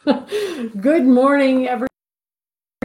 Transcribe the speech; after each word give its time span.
Good 0.80 1.06
morning, 1.06 1.66
everyone. 1.66 1.88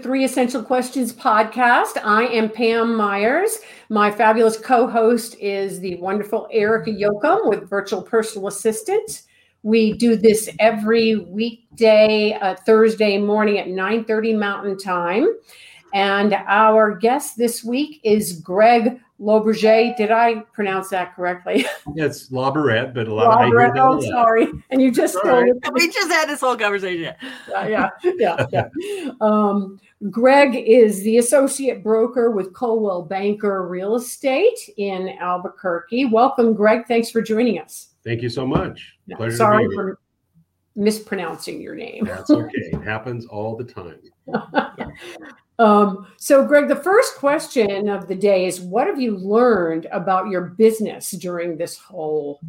Three 0.01 0.23
Essential 0.23 0.63
Questions 0.63 1.13
podcast. 1.13 2.03
I 2.03 2.23
am 2.23 2.49
Pam 2.49 2.95
Myers. 2.95 3.59
My 3.89 4.09
fabulous 4.09 4.57
co 4.57 4.87
host 4.87 5.35
is 5.39 5.79
the 5.79 5.97
wonderful 5.97 6.47
Erica 6.51 6.89
Yoakum 6.89 7.47
with 7.47 7.69
Virtual 7.69 8.01
Personal 8.01 8.47
Assistant. 8.47 9.23
We 9.61 9.93
do 9.93 10.15
this 10.15 10.49
every 10.59 11.17
weekday, 11.17 12.33
uh, 12.33 12.55
Thursday 12.65 13.19
morning 13.19 13.59
at 13.59 13.67
9 13.69 14.05
30 14.05 14.33
Mountain 14.33 14.79
Time. 14.79 15.27
And 15.93 16.33
our 16.47 16.97
guest 16.97 17.37
this 17.37 17.63
week 17.63 18.01
is 18.03 18.39
Greg 18.39 18.99
Lauberget. 19.23 19.95
Did 19.95 20.11
I 20.11 20.41
pronounce 20.53 20.89
that 20.89 21.15
correctly? 21.15 21.65
It's 21.95 22.31
Lauberette, 22.31 22.93
but 22.93 23.07
a 23.07 23.13
lot 23.13 23.39
Lauberette, 23.39 23.77
of 23.77 23.99
oh, 23.99 24.01
sorry. 24.01 24.47
And 24.71 24.81
you 24.81 24.91
just 24.91 25.15
right. 25.23 25.51
we 25.73 25.87
just 25.87 26.11
had 26.11 26.27
this 26.27 26.41
whole 26.41 26.57
conversation. 26.57 27.13
Yeah, 27.49 27.67
yeah, 27.67 27.89
yeah. 28.17 28.45
yeah. 28.51 29.11
Um, 29.21 29.79
Greg 30.09 30.55
is 30.55 31.03
the 31.03 31.17
associate 31.19 31.83
broker 31.83 32.31
with 32.31 32.53
Coldwell 32.53 33.03
Banker 33.03 33.67
Real 33.67 33.95
Estate 33.95 34.57
in 34.77 35.09
Albuquerque. 35.19 36.05
Welcome, 36.05 36.53
Greg. 36.53 36.85
Thanks 36.87 37.09
for 37.09 37.21
joining 37.21 37.59
us. 37.59 37.89
Thank 38.03 38.21
you 38.21 38.29
so 38.29 38.45
much. 38.45 38.97
Pleasure 39.15 39.37
sorry 39.37 39.67
for 39.73 39.99
mispronouncing 40.75 41.61
your 41.61 41.75
name. 41.75 42.05
That's 42.05 42.29
okay. 42.29 42.49
It 42.55 42.83
happens 42.83 43.25
all 43.25 43.55
the 43.55 43.63
time. 43.63 43.99
Um, 45.59 46.07
so, 46.17 46.45
Greg, 46.45 46.67
the 46.67 46.75
first 46.75 47.15
question 47.15 47.87
of 47.87 48.07
the 48.07 48.15
day 48.15 48.45
is 48.45 48.59
what 48.59 48.87
have 48.87 48.99
you 48.99 49.17
learned 49.17 49.87
about 49.91 50.29
your 50.29 50.41
business 50.41 51.11
during 51.11 51.57
this 51.57 51.77
whole 51.77 52.39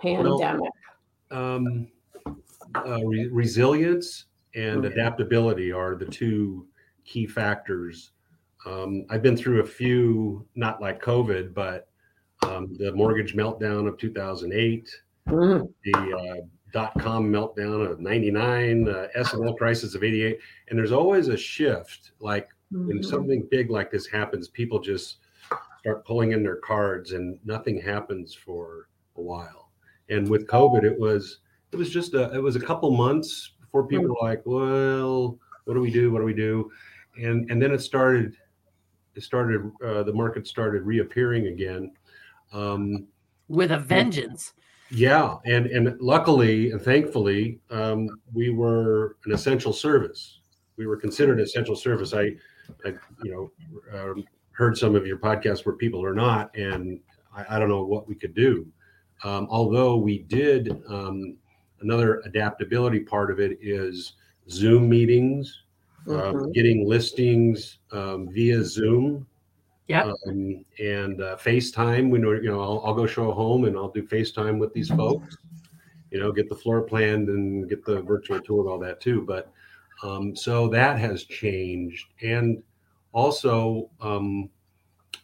pandemic? 0.00 0.70
Well, 1.30 1.56
um, 1.56 1.88
uh, 2.74 3.04
re- 3.04 3.28
resilience 3.28 4.26
and 4.54 4.84
okay. 4.84 4.94
adaptability 4.94 5.72
are 5.72 5.94
the 5.94 6.04
two 6.06 6.66
key 7.04 7.26
factors. 7.26 8.10
Um, 8.66 9.06
I've 9.10 9.22
been 9.22 9.36
through 9.36 9.60
a 9.60 9.66
few, 9.66 10.46
not 10.54 10.80
like 10.80 11.02
COVID, 11.02 11.54
but 11.54 11.88
um, 12.46 12.74
the 12.78 12.92
mortgage 12.92 13.34
meltdown 13.34 13.88
of 13.88 13.98
2008, 13.98 14.88
mm. 15.28 15.72
the 15.84 15.98
uh, 15.98 16.46
dot 16.72 16.92
com 16.98 17.30
meltdown 17.30 17.88
of 17.88 18.00
99 18.00 18.88
uh, 18.88 19.08
s&l 19.14 19.54
crisis 19.54 19.94
of 19.94 20.02
88 20.02 20.38
and 20.68 20.78
there's 20.78 20.92
always 20.92 21.28
a 21.28 21.36
shift 21.36 22.12
like 22.20 22.48
mm-hmm. 22.72 22.88
when 22.88 23.02
something 23.02 23.46
big 23.50 23.70
like 23.70 23.90
this 23.90 24.06
happens 24.06 24.48
people 24.48 24.80
just 24.80 25.18
start 25.80 26.04
pulling 26.04 26.32
in 26.32 26.42
their 26.42 26.56
cards 26.56 27.12
and 27.12 27.38
nothing 27.44 27.80
happens 27.80 28.32
for 28.34 28.88
a 29.16 29.20
while. 29.20 29.70
And 30.08 30.28
with 30.28 30.46
covid 30.46 30.84
it 30.84 30.98
was 30.98 31.38
it 31.72 31.76
was 31.76 31.90
just 31.90 32.14
a 32.14 32.32
it 32.34 32.42
was 32.42 32.56
a 32.56 32.60
couple 32.60 32.90
months 32.90 33.52
before 33.60 33.86
people 33.86 34.08
were 34.08 34.28
like 34.28 34.42
well 34.44 35.38
what 35.64 35.74
do 35.74 35.80
we 35.80 35.90
do? 35.90 36.10
What 36.10 36.18
do 36.18 36.24
we 36.24 36.34
do? 36.34 36.70
And 37.16 37.50
and 37.50 37.60
then 37.60 37.72
it 37.72 37.80
started 37.80 38.36
it 39.14 39.22
started 39.22 39.70
uh, 39.84 40.02
the 40.02 40.12
market 40.12 40.46
started 40.46 40.82
reappearing 40.82 41.48
again. 41.48 41.92
Um, 42.52 43.06
with 43.48 43.70
a 43.70 43.78
vengeance 43.78 44.54
yeah, 44.94 45.36
and 45.46 45.66
and 45.66 45.98
luckily 46.00 46.70
and 46.70 46.80
thankfully, 46.80 47.60
um, 47.70 48.08
we 48.34 48.50
were 48.50 49.16
an 49.24 49.32
essential 49.32 49.72
service. 49.72 50.40
We 50.76 50.86
were 50.86 50.96
considered 50.96 51.38
an 51.38 51.44
essential 51.44 51.74
service. 51.74 52.12
I, 52.12 52.32
I 52.84 52.94
you 53.22 53.32
know, 53.32 53.52
uh, 53.92 54.20
heard 54.52 54.76
some 54.76 54.94
of 54.94 55.06
your 55.06 55.16
podcasts 55.16 55.64
where 55.64 55.76
people 55.76 56.04
are 56.04 56.14
not, 56.14 56.54
and 56.56 57.00
I, 57.34 57.56
I 57.56 57.58
don't 57.58 57.70
know 57.70 57.84
what 57.84 58.06
we 58.06 58.14
could 58.14 58.34
do. 58.34 58.66
Um, 59.24 59.46
although 59.50 59.96
we 59.96 60.18
did, 60.18 60.82
um, 60.88 61.36
another 61.80 62.20
adaptability 62.26 63.00
part 63.00 63.30
of 63.30 63.40
it 63.40 63.58
is 63.62 64.14
Zoom 64.50 64.88
meetings, 64.88 65.62
uh, 66.06 66.12
mm-hmm. 66.12 66.50
getting 66.50 66.86
listings 66.86 67.78
um, 67.92 68.28
via 68.30 68.62
Zoom 68.62 69.26
yeah. 69.88 70.10
Um, 70.26 70.64
and 70.78 71.20
uh, 71.20 71.36
FaceTime. 71.36 72.10
We 72.10 72.18
know, 72.18 72.32
you 72.32 72.50
know, 72.50 72.60
I'll, 72.60 72.82
I'll, 72.84 72.94
go 72.94 73.06
show 73.06 73.30
a 73.30 73.34
home 73.34 73.64
and 73.64 73.76
I'll 73.76 73.90
do 73.90 74.02
FaceTime 74.02 74.58
with 74.58 74.72
these 74.72 74.88
folks. 74.88 75.36
You 76.10 76.20
know, 76.20 76.30
get 76.30 76.48
the 76.48 76.54
floor 76.54 76.82
planned 76.82 77.28
and 77.28 77.68
get 77.68 77.84
the 77.84 78.02
virtual 78.02 78.40
tour 78.40 78.60
and 78.60 78.68
all 78.68 78.78
that 78.80 79.00
too. 79.00 79.22
But 79.22 79.50
um, 80.02 80.36
so 80.36 80.68
that 80.68 80.98
has 80.98 81.24
changed, 81.24 82.06
and 82.22 82.62
also 83.12 83.90
um, 84.00 84.50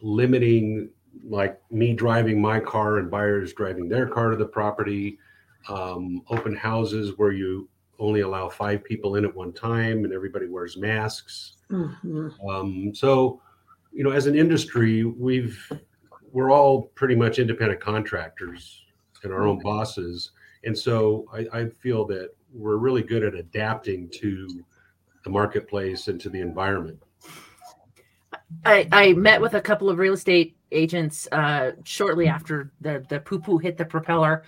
limiting 0.01 0.91
like 1.25 1.61
me 1.71 1.95
driving 1.95 2.41
my 2.41 2.61
car 2.61 2.99
and 2.99 3.11
buyers 3.11 3.53
driving 3.53 3.89
their 3.89 4.07
car 4.07 4.31
to 4.31 4.37
the 4.37 4.47
property. 4.47 5.19
Um, 5.69 6.23
open 6.31 6.57
houses 6.57 7.19
where 7.19 7.33
you 7.33 7.69
only 7.99 8.21
allow 8.21 8.49
five 8.49 8.85
people 8.85 9.17
in 9.17 9.25
at 9.25 9.35
one 9.35 9.53
time 9.53 10.05
and 10.05 10.13
everybody 10.13 10.47
wears 10.47 10.77
masks. 10.77 11.57
Mm-hmm. 11.71 12.29
Um, 12.49 12.95
so 12.95 13.43
you 13.93 14.05
know, 14.05 14.11
as 14.11 14.27
an 14.27 14.35
industry, 14.35 15.05
we've 15.05 15.61
we're 16.33 16.51
all 16.51 16.83
pretty 16.95 17.15
much 17.15 17.39
independent 17.39 17.81
contractors 17.81 18.85
and 19.25 19.33
our 19.33 19.47
own 19.47 19.59
bosses, 19.61 20.31
and 20.65 20.77
so 20.77 21.27
I, 21.33 21.61
I 21.61 21.67
feel 21.67 22.05
that 22.07 22.31
we're 22.53 22.77
really 22.77 23.03
good 23.03 23.25
at 23.25 23.35
adapting 23.35 24.09
to 24.21 24.65
the 25.25 25.31
marketplace 25.31 26.09
and 26.09 26.21
to 26.21 26.31
the 26.31 26.41
environment. 26.41 27.03
I, 28.65 28.89
I 28.93 29.13
met 29.13 29.41
with 29.41 29.55
a 29.55 29.61
couple 29.61 29.91
of 29.91 29.99
real 29.99 30.15
estate 30.15 30.57
agents 30.73 31.29
uh, 31.33 31.73
shortly 31.85 32.29
after 32.29 32.73
the 32.81 33.05
the 33.09 33.21
poo 33.21 33.41
poo 33.41 33.59
hit 33.59 33.77
the 33.77 33.85
propeller, 33.85 34.45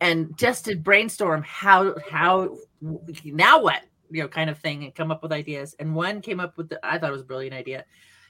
and 0.00 0.36
just 0.36 0.64
to 0.66 0.76
brainstorm 0.76 1.42
how 1.42 1.94
how 2.10 2.56
now 3.24 3.60
what 3.60 3.82
you 4.10 4.22
know 4.22 4.28
kind 4.28 4.50
of 4.50 4.58
thing 4.58 4.84
and 4.84 4.94
come 4.94 5.10
up 5.10 5.22
with 5.22 5.32
ideas. 5.32 5.74
And 5.78 5.94
one 5.94 6.20
came 6.20 6.40
up 6.40 6.56
with 6.56 6.68
the 6.68 6.84
I 6.84 6.98
thought 6.98 7.10
it 7.10 7.12
was 7.12 7.22
a 7.22 7.26
brilliant 7.26 7.54
idea 7.54 7.84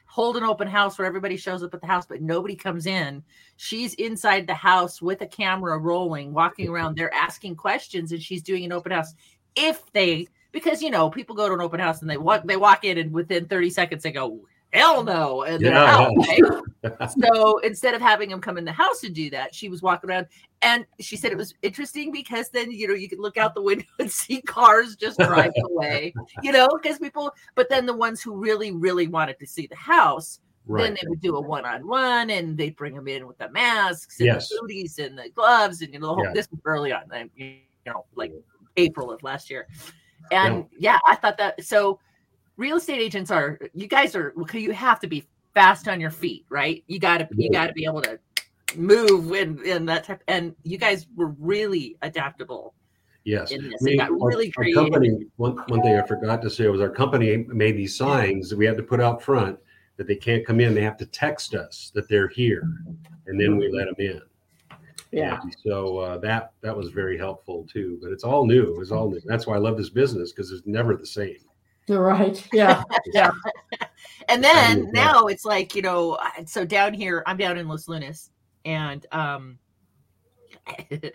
hold 0.09 0.39
an 0.39 0.43
open 0.43 0.67
house 0.67 0.99
where 0.99 1.07
everybody 1.07 1.37
shows 1.37 1.63
up 1.63 1.75
at 1.75 1.81
the 1.81 1.87
house, 1.87 2.07
but 2.07 2.23
nobody 2.23 2.57
comes 2.57 2.87
in. 2.87 3.23
She's 3.57 3.95
inside 3.95 4.47
the 4.47 4.55
house 4.55 5.01
with 5.01 5.21
a 5.21 5.27
camera 5.27 5.79
rolling, 5.79 6.33
walking 6.33 6.69
around 6.69 6.97
They're 6.97 7.15
asking 7.15 7.57
questions, 7.57 8.11
and 8.11 8.21
she's 8.21 8.43
doing 8.43 8.65
an 8.65 8.73
open 8.73 8.91
house. 8.91 9.15
If 9.55 9.93
they, 9.93 10.27
because 10.51 10.83
you 10.83 10.91
know, 10.91 11.11
people 11.11 11.37
go 11.37 11.47
to 11.47 11.55
an 11.55 11.61
open 11.61 11.79
house 11.79 12.01
and 12.01 12.11
they 12.11 12.17
walk, 12.17 12.43
they 12.45 12.57
walk 12.57 12.85
in, 12.85 12.97
and 12.97 13.13
within 13.13 13.47
30 13.47 13.71
seconds 13.71 14.03
they 14.03 14.11
go, 14.11 14.41
hell 14.73 15.03
no. 15.03 15.43
And 15.43 15.65
they're 15.65 15.73
yeah. 15.73 15.97
out. 15.97 16.13
Right? 16.17 17.11
so 17.33 17.59
instead 17.59 17.95
of 17.95 18.01
having 18.01 18.31
him 18.31 18.41
come 18.41 18.59
in 18.59 18.65
the 18.65 18.73
house 18.73 19.03
and 19.05 19.15
do 19.15 19.31
that, 19.31 19.55
she 19.55 19.69
was 19.69 19.83
walking 19.83 20.11
around 20.11 20.27
and 20.63 20.87
she 21.01 21.17
said 21.17 21.33
it 21.33 21.39
was 21.39 21.55
interesting 21.63 22.13
because 22.13 22.51
then, 22.51 22.71
you 22.71 22.89
know, 22.89 22.95
you 22.95 23.09
could 23.09 23.21
look 23.21 23.37
out 23.37 23.55
the 23.55 23.63
window 23.63 23.85
and 23.99 24.11
see 24.11 24.41
cars 24.43 24.97
just 24.97 25.19
driving 25.19 25.65
away, 25.71 26.13
you 26.43 26.53
know, 26.53 26.69
because 26.81 26.99
people, 26.99 27.33
but 27.55 27.69
then 27.69 27.87
the 27.87 27.95
ones 27.95 28.21
who 28.21 28.35
really, 28.35 28.73
really 28.73 29.09
wanted 29.09 29.39
to 29.39 29.47
see 29.47 29.67
the 29.67 29.77
house, 29.77 30.41
Right. 30.71 30.83
Then 30.83 30.99
they 31.01 31.09
would 31.09 31.23
do 31.23 31.35
a 31.37 31.41
one-on-one, 31.41 32.29
and 32.29 32.55
they'd 32.55 32.77
bring 32.77 32.95
them 32.95 33.09
in 33.09 33.27
with 33.27 33.39
the 33.39 33.49
masks 33.49 34.21
and 34.21 34.27
yes. 34.27 34.51
the 34.51 34.59
booties 34.61 34.99
and 34.99 35.17
the 35.17 35.31
gloves, 35.31 35.81
and 35.81 35.95
you 35.95 35.99
know, 35.99 36.09
the 36.09 36.15
whole, 36.15 36.25
yeah. 36.25 36.33
this 36.35 36.47
was 36.51 36.61
early 36.67 36.93
on, 36.93 37.05
you 37.37 37.57
know, 37.87 38.05
like 38.17 38.35
April 38.77 39.11
of 39.11 39.23
last 39.23 39.49
year. 39.49 39.67
And 40.31 40.67
yeah. 40.73 40.93
yeah, 40.93 40.99
I 41.07 41.15
thought 41.15 41.39
that 41.39 41.65
so 41.65 42.01
real 42.59 42.77
estate 42.77 43.01
agents 43.01 43.31
are 43.31 43.59
you 43.73 43.87
guys 43.87 44.15
are 44.15 44.35
you 44.53 44.73
have 44.73 45.01
to 45.01 45.07
be 45.07 45.27
fast 45.55 45.89
on 45.89 46.01
your 46.01 46.11
feet, 46.11 46.45
right? 46.51 46.85
You 46.87 46.99
got 46.99 47.19
to 47.19 47.29
you 47.33 47.51
got 47.51 47.69
to 47.69 47.73
be 47.73 47.87
able 47.87 48.03
to 48.03 48.19
move 48.77 49.33
in 49.33 49.65
in 49.65 49.87
that 49.87 50.05
type. 50.05 50.23
And 50.29 50.55
you 50.65 50.77
guys 50.77 51.07
were 51.17 51.35
really 51.39 51.97
adaptable. 52.03 52.75
Yes, 53.25 53.53
we, 53.83 53.99
our, 53.99 54.11
really 54.13 54.53
our 54.57 54.65
company. 54.73 55.27
One 55.37 55.57
one 55.69 55.83
thing 55.83 55.97
I 55.97 56.07
forgot 56.07 56.43
to 56.43 56.51
say 56.51 56.67
was 56.69 56.81
our 56.81 56.91
company 56.91 57.37
made 57.49 57.77
these 57.77 57.97
signs 57.97 58.51
that 58.51 58.57
we 58.57 58.67
had 58.67 58.77
to 58.77 58.83
put 58.83 59.01
out 59.01 59.23
front 59.23 59.59
that 59.97 60.07
they 60.07 60.17
can't 60.17 60.47
come 60.47 60.61
in. 60.61 60.75
They 60.75 60.83
have 60.83 60.97
to 60.99 61.07
text 61.07 61.55
us 61.55 61.91
that 61.95 62.09
they're 62.09 62.29
here, 62.29 62.63
and 63.27 63.41
then 63.41 63.57
we 63.57 63.71
let 63.71 63.87
them 63.87 63.95
in. 63.99 64.23
Yeah. 65.11 65.41
And 65.43 65.55
so 65.63 65.99
uh, 65.99 66.19
that 66.19 66.53
that 66.63 66.75
was 66.75 66.89
very 66.91 67.19
helpful 67.19 67.67
too. 67.71 67.99
But 68.01 68.13
it's 68.13 68.25
all 68.25 68.47
new. 68.47 68.81
It's 68.81 68.93
all 68.93 69.11
new. 69.11 69.21
That's 69.25 69.47
why 69.47 69.57
I 69.57 69.59
love 69.59 69.77
this 69.77 69.91
business 69.91 70.33
because 70.33 70.51
it's 70.51 70.67
never 70.67 70.97
the 70.97 71.07
same. 71.07 71.48
Right. 71.89 72.47
Yeah. 72.53 72.83
Yeah. 73.13 73.31
and 74.29 74.43
then 74.43 74.91
now 74.93 75.27
it's 75.27 75.45
like, 75.45 75.75
you 75.75 75.83
know, 75.83 76.19
so 76.47 76.65
down 76.65 76.95
here, 76.95 77.23
I'm 77.27 77.37
down 77.37 77.59
in 77.59 77.69
Los 77.69 77.89
Lunas 77.89 78.31
and 78.65 79.07
um 79.13 79.59
it, 80.91 81.15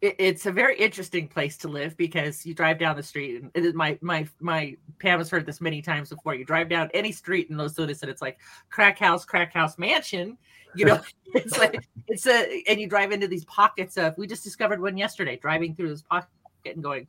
it's 0.00 0.46
a 0.46 0.52
very 0.52 0.78
interesting 0.78 1.26
place 1.26 1.56
to 1.58 1.68
live 1.68 1.96
because 1.96 2.46
you 2.46 2.54
drive 2.54 2.78
down 2.78 2.96
the 2.96 3.02
street 3.02 3.42
and 3.42 3.50
it 3.54 3.64
is 3.64 3.74
my 3.74 3.98
my 4.00 4.26
my 4.40 4.76
Pam 4.98 5.18
has 5.18 5.28
heard 5.28 5.44
this 5.44 5.60
many 5.60 5.82
times 5.82 6.10
before. 6.10 6.34
You 6.34 6.44
drive 6.44 6.68
down 6.68 6.88
any 6.94 7.12
street 7.12 7.50
in 7.50 7.56
Los 7.56 7.76
Lunas 7.78 8.02
and 8.02 8.10
it's 8.10 8.22
like 8.22 8.38
crack 8.70 8.98
house, 8.98 9.24
crack 9.24 9.52
house 9.52 9.76
mansion. 9.76 10.38
You 10.76 10.84
know, 10.84 11.00
it's 11.34 11.58
like 11.58 11.88
it's 12.06 12.26
a 12.26 12.62
and 12.68 12.80
you 12.80 12.88
drive 12.88 13.10
into 13.12 13.26
these 13.26 13.44
pockets 13.46 13.96
of 13.96 14.16
we 14.16 14.26
just 14.26 14.44
discovered 14.44 14.80
one 14.80 14.96
yesterday, 14.96 15.36
driving 15.36 15.74
through 15.74 15.88
this 15.88 16.02
pocket 16.02 16.28
and 16.64 16.82
going, 16.82 17.08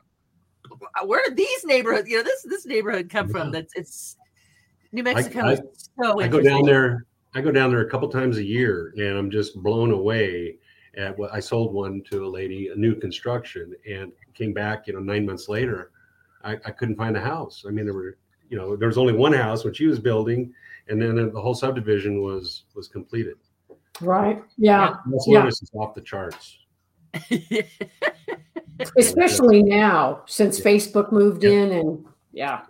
where 1.05 1.21
did 1.25 1.37
these 1.37 1.65
neighborhoods, 1.65 2.09
you 2.09 2.17
know, 2.17 2.23
this 2.23 2.43
this 2.43 2.65
neighborhood 2.65 3.09
come 3.09 3.29
from? 3.29 3.51
That's 3.51 3.73
it's 3.75 4.17
New 4.91 5.03
Mexico 5.03 5.41
I- 5.41 5.53
is 5.53 5.61
so 6.01 6.19
I 6.19 6.27
go 6.27 6.41
down 6.41 6.63
there. 6.63 7.05
I 7.35 7.41
go 7.41 7.51
down 7.51 7.69
there 7.69 7.81
a 7.81 7.89
couple 7.89 8.09
times 8.09 8.37
a 8.37 8.43
year, 8.43 8.91
and 8.97 9.17
I'm 9.17 9.29
just 9.29 9.55
blown 9.61 9.91
away 9.91 10.57
at 10.97 11.15
what 11.17 11.31
I 11.31 11.39
sold 11.39 11.73
one 11.73 12.01
to 12.09 12.25
a 12.25 12.27
lady, 12.27 12.69
a 12.69 12.75
new 12.75 12.95
construction, 12.95 13.75
and 13.87 14.11
came 14.33 14.51
back. 14.51 14.87
You 14.87 14.93
know, 14.93 14.99
nine 14.99 15.27
months 15.27 15.47
later, 15.47 15.91
I, 16.43 16.53
I 16.65 16.71
couldn't 16.71 16.95
find 16.95 17.15
a 17.15 17.21
house. 17.21 17.65
I 17.67 17.71
mean, 17.71 17.85
there 17.85 17.93
were, 17.93 18.17
you 18.49 18.57
know, 18.57 18.75
there 18.75 18.87
was 18.87 18.97
only 18.97 19.13
one 19.13 19.33
house 19.33 19.63
when 19.63 19.73
she 19.75 19.85
was 19.85 19.99
building, 19.99 20.51
and 20.87 20.99
then 20.99 21.15
the 21.31 21.39
whole 21.41 21.53
subdivision 21.53 22.21
was 22.23 22.63
was 22.73 22.87
completed. 22.87 23.35
Right. 24.01 24.41
Yeah. 24.57 24.95
Los 25.07 25.27
Yeah. 25.27 25.39
Lunas 25.39 25.61
is 25.61 25.69
off 25.75 25.93
the 25.93 26.01
charts. 26.01 26.57
Especially 28.97 29.63
now 29.63 30.23
since 30.25 30.59
Facebook 30.59 31.11
moved 31.11 31.43
Yeah. 31.43 31.49
in 31.51 31.71
and 31.71 32.05
yeah. 32.31 32.61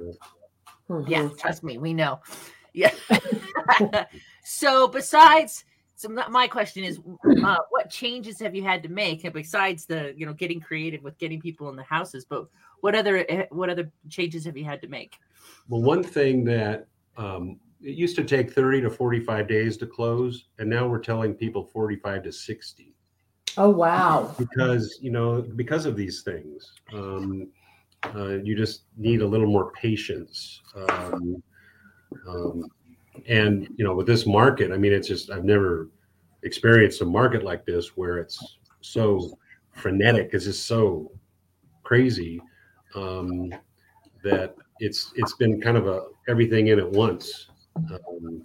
Mhm. 0.89 1.07
Yeah, 1.07 1.29
trust 1.37 1.63
me, 1.63 1.77
we 1.77 1.93
know. 1.93 2.19
Yeah. 2.73 2.91
so 4.43 4.87
besides, 4.87 5.65
so 5.95 6.09
my- 6.09 6.27
my 6.29 6.47
question 6.47 6.83
is, 6.83 6.99
uh, 7.43 7.57
what 7.69 7.89
changes 7.89 8.39
have 8.39 8.55
you 8.55 8.63
had 8.63 8.81
to 8.83 8.89
make 8.89 9.31
besides 9.33 9.85
the, 9.85 10.13
you 10.17 10.25
know, 10.25 10.33
getting 10.33 10.59
creative 10.59 11.03
with 11.03 11.17
getting 11.17 11.39
people 11.39 11.69
in 11.69 11.75
the 11.75 11.83
houses? 11.83 12.25
But 12.25 12.47
what 12.81 12.95
other 12.95 13.25
eh, 13.29 13.45
what 13.51 13.69
other 13.69 13.91
changes 14.09 14.45
have 14.45 14.57
you 14.57 14.63
had 14.65 14.81
to 14.81 14.87
make? 14.87 15.17
Well, 15.67 15.81
one 15.81 16.03
thing 16.03 16.43
that 16.45 16.87
um, 17.17 17.59
it 17.81 17.95
used 17.95 18.15
to 18.15 18.23
take 18.23 18.51
30 18.53 18.81
to 18.81 18.89
45 18.89 19.47
days 19.47 19.77
to 19.77 19.85
close, 19.87 20.45
and 20.57 20.69
now 20.69 20.87
we're 20.87 20.99
telling 20.99 21.33
people 21.33 21.63
45 21.65 22.23
to 22.23 22.31
60. 22.31 22.95
Oh 23.59 23.69
wow. 23.69 24.33
because 24.37 24.99
you 25.01 25.11
know 25.11 25.41
because 25.41 25.85
of 25.85 25.97
these 25.97 26.21
things 26.21 26.71
um, 26.93 27.49
uh, 28.15 28.37
you 28.41 28.55
just 28.55 28.83
need 28.95 29.21
a 29.21 29.27
little 29.27 29.47
more 29.47 29.73
patience 29.73 30.61
um, 30.75 31.43
um, 32.25 32.63
and 33.27 33.67
you 33.75 33.83
know 33.83 33.93
with 33.93 34.07
this 34.07 34.25
market 34.25 34.71
i 34.71 34.77
mean 34.77 34.93
it's 34.93 35.09
just 35.09 35.29
i've 35.29 35.43
never 35.43 35.89
experienced 36.43 37.01
a 37.01 37.05
market 37.05 37.43
like 37.43 37.65
this 37.65 37.97
where 37.97 38.17
it's 38.17 38.59
so 38.79 39.37
frenetic 39.73 40.29
it's 40.31 40.45
just 40.45 40.65
so 40.65 41.11
crazy 41.83 42.41
um, 42.95 43.53
that 44.23 44.55
it's 44.79 45.11
it's 45.17 45.33
been 45.33 45.59
kind 45.59 45.75
of 45.75 45.85
a 45.85 46.05
everything 46.29 46.67
in 46.67 46.79
at 46.79 46.89
once 46.89 47.47
um, 47.75 48.41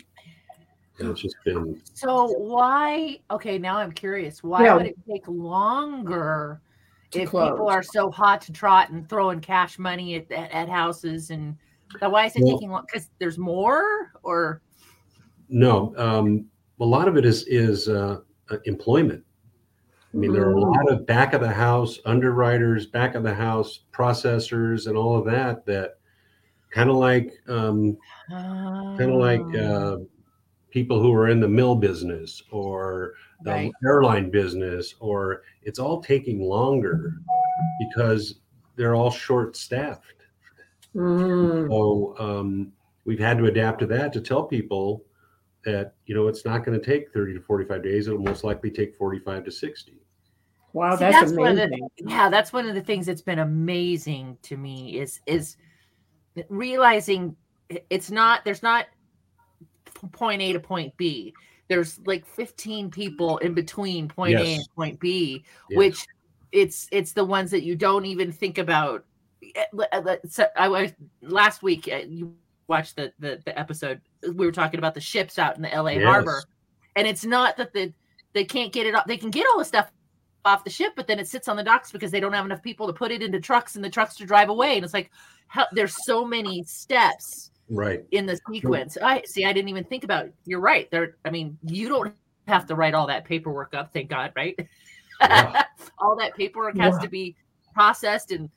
and 0.99 1.08
it's 1.11 1.20
just 1.23 1.37
been 1.44 1.81
So 1.93 2.26
why? 2.38 3.19
Okay, 3.31 3.58
now 3.58 3.79
I'm 3.79 3.93
curious. 3.93 4.43
Why 4.43 4.64
Yeah. 4.64 4.75
would 4.76 4.87
it 4.87 4.96
take 5.08 5.26
longer 5.26 6.61
To 7.12 7.20
if 7.20 7.31
people 7.31 7.69
are 7.69 7.82
so 7.82 8.11
hot 8.11 8.41
to 8.43 8.52
trot 8.52 8.91
and 8.91 9.08
throwing 9.08 9.41
cash 9.41 9.79
money 9.79 10.17
at, 10.17 10.31
at, 10.31 10.50
at 10.52 10.69
houses 10.69 11.31
and 11.31 11.56
so 12.00 12.08
why 12.08 12.26
is 12.26 12.35
it 12.37 12.43
Well- 12.43 12.55
taking 12.55 12.70
long? 12.70 12.85
Because 12.91 13.11
there's 13.19 13.38
more, 13.38 14.12
or 14.23 14.62
No, 15.49 15.94
um, 15.96 16.46
a 16.81 16.85
lot 16.85 17.06
of 17.08 17.17
it 17.17 17.25
is 17.25 17.44
is 17.46 17.88
uh, 17.88 18.20
uh, 18.50 18.56
employment. 18.64 19.23
I 20.12 20.17
mean, 20.17 20.32
there 20.32 20.46
are 20.49 20.52
a 20.52 20.55
Mm. 20.55 20.75
lot 20.76 20.91
of 20.93 21.06
back 21.06 21.32
of 21.35 21.41
the 21.41 21.52
house 21.52 21.99
underwriters, 22.06 22.87
back 22.87 23.14
of 23.14 23.23
the 23.23 23.35
house 23.35 23.81
processors, 23.93 24.87
and 24.87 24.96
all 24.96 25.17
of 25.17 25.25
that. 25.26 25.67
That 25.67 25.99
kind 26.70 26.88
of 26.91 26.96
like 26.96 27.32
um, 27.49 27.96
kind 28.31 29.11
of 29.12 29.17
like 29.20 29.43
Oh, 29.55 29.58
uh, 29.58 29.96
people 30.74 31.00
who 31.00 31.14
are 31.14 31.28
in 31.28 31.38
the 31.38 31.48
mill 31.48 31.76
business 31.76 32.42
or 32.50 33.14
the 33.42 33.50
Right. 33.52 33.72
airline 33.86 34.28
business, 34.28 34.94
or 34.98 35.42
it's 35.62 35.78
all 35.78 36.02
taking 36.02 36.42
longer 36.42 37.14
because 37.78 38.40
they're 38.74 38.96
all 38.96 39.10
short 39.12 39.56
staffed. 39.56 40.02
Mm. 40.96 41.68
So 41.68 42.16
um, 42.18 42.72
we've 43.04 43.20
had 43.20 43.38
to 43.38 43.46
adapt 43.46 43.78
to 43.80 43.86
that 43.86 44.12
to 44.14 44.20
tell 44.20 44.42
people 44.42 45.04
that 45.64 45.94
you 46.06 46.14
know 46.14 46.26
it's 46.26 46.44
not 46.44 46.64
going 46.64 46.78
to 46.78 46.84
take 46.84 47.12
30 47.12 47.34
to 47.34 47.40
45 47.40 47.80
days. 47.82 48.08
It'll 48.08 48.18
most 48.20 48.42
likely 48.42 48.70
take 48.72 48.96
45 48.96 49.44
to 49.44 49.50
60. 49.52 49.92
Wow, 50.72 50.96
See, 50.96 51.04
that's, 51.04 51.20
that's 51.20 51.32
one 51.38 51.50
of 51.52 51.56
the- 51.56 51.62
amazing. 51.66 51.88
yeah 51.98 52.28
that's 52.28 52.52
one 52.52 52.68
of 52.68 52.74
the 52.74 52.80
things 52.82 53.06
that's 53.06 53.22
been 53.22 53.38
amazing 53.38 54.36
to 54.42 54.56
me 54.56 54.98
is 54.98 55.20
is 55.26 55.56
realizing 56.48 57.36
it's 57.90 58.10
not 58.10 58.44
there's 58.44 58.62
not 58.62 58.86
p- 58.86 58.90
point 60.12 60.42
a 60.42 60.52
to 60.52 60.60
point 60.60 60.96
b. 60.96 61.34
There's 61.69 61.98
like 62.06 62.26
15 62.26 62.90
people 62.90 63.38
in 63.38 63.54
between 63.54 64.08
point 64.08 64.38
a 64.38 64.54
and 64.56 64.64
point 64.76 65.00
b 65.00 65.44
Yes. 65.70 65.76
which 65.78 66.06
it's 66.52 66.88
it's 66.92 67.12
the 67.12 67.25
ones 67.25 67.50
that 67.50 67.62
you 67.64 67.75
don't 67.76 68.04
even 68.04 68.31
think 68.32 68.58
about. 68.58 69.04
Le- 69.72 69.88
le- 70.02 70.19
so 70.28 70.46
I 70.56 70.69
was 70.69 70.92
last 71.22 71.62
week 71.62 71.88
uh, 71.92 71.96
you 72.06 72.34
watched 72.66 72.96
the, 72.96 73.12
the 73.19 73.40
the 73.44 73.58
episode 73.58 74.00
we 74.34 74.46
were 74.46 74.52
talking 74.52 74.78
about 74.78 74.94
the 74.94 75.00
ships 75.00 75.38
out 75.38 75.56
in 75.56 75.62
the 75.62 75.69
LA 75.69 75.90
Yes. 75.92 76.04
harbor. 76.04 76.42
And 76.96 77.06
it's 77.06 77.25
not 77.25 77.56
that 77.56 77.72
the 77.72 77.92
they 78.32 78.44
can't 78.44 78.72
get 78.72 78.86
it 78.86 78.94
up 78.94 79.06
they 79.06 79.16
can 79.16 79.31
get 79.31 79.46
all 79.52 79.58
the 79.58 79.64
stuff 79.64 79.90
off 80.46 80.62
the 80.64 80.70
ship 80.70 80.92
but 80.96 81.06
then 81.06 81.19
it 81.19 81.26
sits 81.26 81.48
on 81.48 81.56
the 81.56 81.62
docks 81.62 81.90
because 81.90 82.10
they 82.10 82.20
don't 82.20 82.34
have 82.34 82.44
enough 82.44 82.62
people 82.62 82.86
to 82.86 82.92
put 82.92 83.10
it 83.10 83.22
into 83.22 83.40
trucks 83.40 83.76
and 83.76 83.84
the 83.84 83.88
trucks 83.90 84.14
to 84.16 84.26
drive 84.26 84.48
away. 84.50 84.76
And 84.76 84.84
it's 84.84 84.92
like 84.94 85.10
how, 85.48 85.66
there's 85.72 86.04
so 86.04 86.25
many 86.25 86.62
steps 86.64 87.50
right. 87.70 88.05
in 88.11 88.26
the 88.26 88.38
sequence 88.50 88.96
i 89.02 89.22
see 89.25 89.44
i 89.44 89.52
didn't 89.52 89.69
even 89.69 89.84
think 89.84 90.05
about 90.05 90.26
it. 90.26 90.34
you're 90.44 90.61
right 90.61 90.90
there 90.90 91.16
i 91.25 91.31
mean 91.31 91.56
you 91.64 91.88
don't 91.88 92.14
have 92.46 92.66
to 92.66 92.75
write 92.75 92.94
all 92.94 93.06
that 93.06 93.25
paperwork 93.25 93.75
up 93.75 93.93
thank 93.93 94.11
god 94.11 94.32
right 94.37 94.55
Yeah. 95.20 95.62
all 95.99 96.16
that 96.16 96.34
paperwork 96.37 96.76
has 96.76 96.94
Yeah. 96.96 97.00
to 97.02 97.08
be 97.08 97.37
processed 97.72 98.31
and 98.32 98.50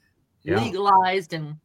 Yeah. 0.43 0.61
legalized 0.63 1.33
and 1.33 1.55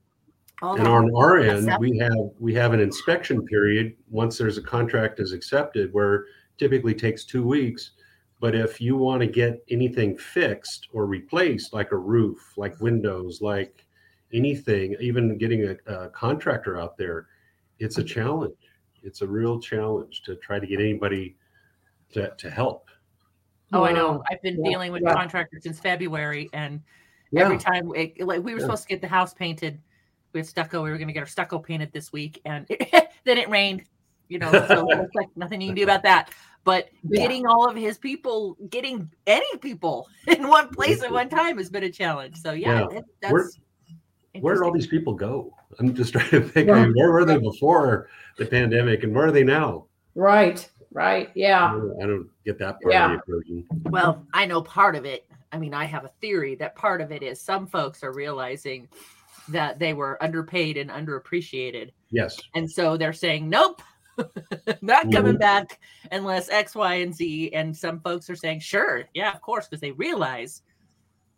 all 0.62 0.76
And 0.76 0.86
that. 0.86 0.90
on 0.90 1.10
our 1.16 1.38
end, 1.40 1.68
up. 1.68 1.80
we 1.80 1.98
have 1.98 2.30
we 2.38 2.54
have 2.54 2.72
an 2.72 2.78
inspection 2.80 3.44
period 3.46 3.94
once 4.10 4.38
there's 4.38 4.58
a 4.58 4.62
contract 4.62 5.18
is 5.18 5.32
accepted, 5.32 5.92
where 5.92 6.26
typically 6.56 6.94
takes 6.94 7.24
two 7.24 7.44
weeks. 7.44 7.92
But 8.38 8.54
if 8.54 8.80
you 8.80 8.96
want 8.96 9.20
to 9.22 9.26
get 9.26 9.64
anything 9.70 10.16
fixed 10.16 10.86
or 10.92 11.06
replaced, 11.06 11.72
like 11.72 11.90
a 11.90 11.96
roof, 11.96 12.52
like 12.56 12.80
windows, 12.80 13.40
like 13.40 13.84
anything, 14.32 14.94
even 15.00 15.36
getting 15.36 15.64
a, 15.64 15.76
a 15.92 16.08
contractor 16.10 16.78
out 16.80 16.96
there, 16.96 17.26
it's 17.82 17.98
a 17.98 18.04
challenge. 18.04 18.54
It's 19.02 19.20
a 19.22 19.26
real 19.26 19.58
challenge 19.60 20.22
to 20.22 20.36
try 20.36 20.58
to 20.60 20.66
get 20.66 20.80
anybody 20.80 21.36
to, 22.12 22.30
to 22.36 22.50
help. 22.50 22.88
oh 23.72 23.84
i 23.84 23.92
know 23.92 24.22
i've 24.30 24.42
been 24.42 24.62
Yeah. 24.62 24.70
dealing 24.70 24.92
with 24.92 25.02
Yeah. 25.02 25.14
contractors 25.14 25.62
since 25.62 25.80
february 25.80 26.50
and 26.52 26.82
every 27.34 27.56
time 27.56 27.90
it, 27.96 28.20
like 28.20 28.42
we 28.44 28.52
were 28.52 28.58
Yeah. 28.60 28.66
supposed 28.66 28.82
to 28.82 28.88
get 28.90 29.00
the 29.00 29.08
house 29.08 29.32
painted 29.32 29.80
we 30.34 30.40
with 30.40 30.48
stucco 30.48 30.82
we 30.82 30.90
were 30.90 30.98
going 30.98 31.08
to 31.08 31.14
get 31.14 31.20
our 31.20 31.26
stucco 31.26 31.58
painted 31.58 31.90
this 31.90 32.12
week 32.12 32.38
and 32.44 32.66
then 33.24 33.38
it 33.38 33.48
rained 33.48 33.84
you 34.28 34.38
know 34.38 34.52
so 34.52 34.86
it's 34.90 35.14
like 35.14 35.28
nothing 35.36 35.60
you 35.62 35.68
can 35.68 35.74
do 35.74 35.84
about 35.84 36.02
that 36.02 36.30
but 36.64 36.90
Yeah. 37.08 37.22
getting 37.22 37.46
all 37.46 37.66
of 37.66 37.74
his 37.76 37.96
people 37.96 38.58
getting 38.68 39.10
any 39.26 39.56
people 39.62 40.06
in 40.28 40.46
one 40.48 40.68
place 40.68 41.02
at 41.02 41.10
one 41.10 41.30
time 41.30 41.56
has 41.56 41.70
been 41.70 41.84
a 41.84 41.90
challenge 41.90 42.36
so 42.42 42.52
yeah, 42.52 42.80
Yeah. 42.90 42.98
it- 42.98 43.04
that's 43.22 43.32
Where- 43.32 43.50
Where 44.42 44.54
did 44.54 44.62
all 44.64 44.72
these 44.72 44.86
people 44.86 45.14
go? 45.14 45.54
I'm 45.78 45.94
just 45.94 46.12
trying 46.12 46.28
to 46.30 46.40
think. 46.42 46.68
Yeah. 46.68 46.74
I 46.74 46.86
mean, 46.86 46.92
where 46.94 47.12
were 47.12 47.24
they 47.24 47.38
before 47.38 48.08
the 48.36 48.46
pandemic, 48.46 49.02
and 49.04 49.14
where 49.14 49.26
are 49.26 49.32
they 49.32 49.44
now? 49.44 49.86
Right, 50.14 50.68
right. 50.92 51.30
Yeah. 51.34 51.66
I 51.66 52.06
don't 52.06 52.28
get 52.44 52.58
that 52.58 52.80
part 52.82 52.92
Yeah. 52.92 53.14
of 53.14 53.20
the 53.26 53.36
equation. 53.38 53.66
Well, 53.84 54.24
I 54.34 54.46
know 54.46 54.62
part 54.62 54.96
of 54.96 55.04
it. 55.04 55.26
I 55.52 55.58
mean, 55.58 55.74
I 55.74 55.84
have 55.84 56.04
a 56.04 56.10
theory 56.20 56.54
that 56.56 56.74
part 56.76 57.00
of 57.00 57.12
it 57.12 57.22
is 57.22 57.40
some 57.40 57.66
folks 57.66 58.02
are 58.02 58.12
realizing 58.12 58.88
that 59.48 59.78
they 59.78 59.92
were 59.92 60.22
underpaid 60.22 60.76
and 60.76 60.90
underappreciated. 60.90 61.90
Yes. 62.10 62.38
And 62.54 62.70
so 62.70 62.96
they're 62.96 63.12
saying, 63.12 63.48
nope, 63.48 63.82
not 64.82 65.10
coming 65.10 65.34
Mhm. 65.36 65.40
back 65.40 65.80
unless 66.10 66.48
X, 66.50 66.74
Y, 66.74 66.94
and 66.96 67.14
Z. 67.14 67.50
And 67.54 67.76
some 67.76 68.00
folks 68.00 68.28
are 68.30 68.36
saying, 68.36 68.60
sure, 68.60 69.04
yeah, 69.14 69.32
of 69.32 69.40
course, 69.40 69.66
because 69.66 69.80
they 69.80 69.92
realize 69.92 70.62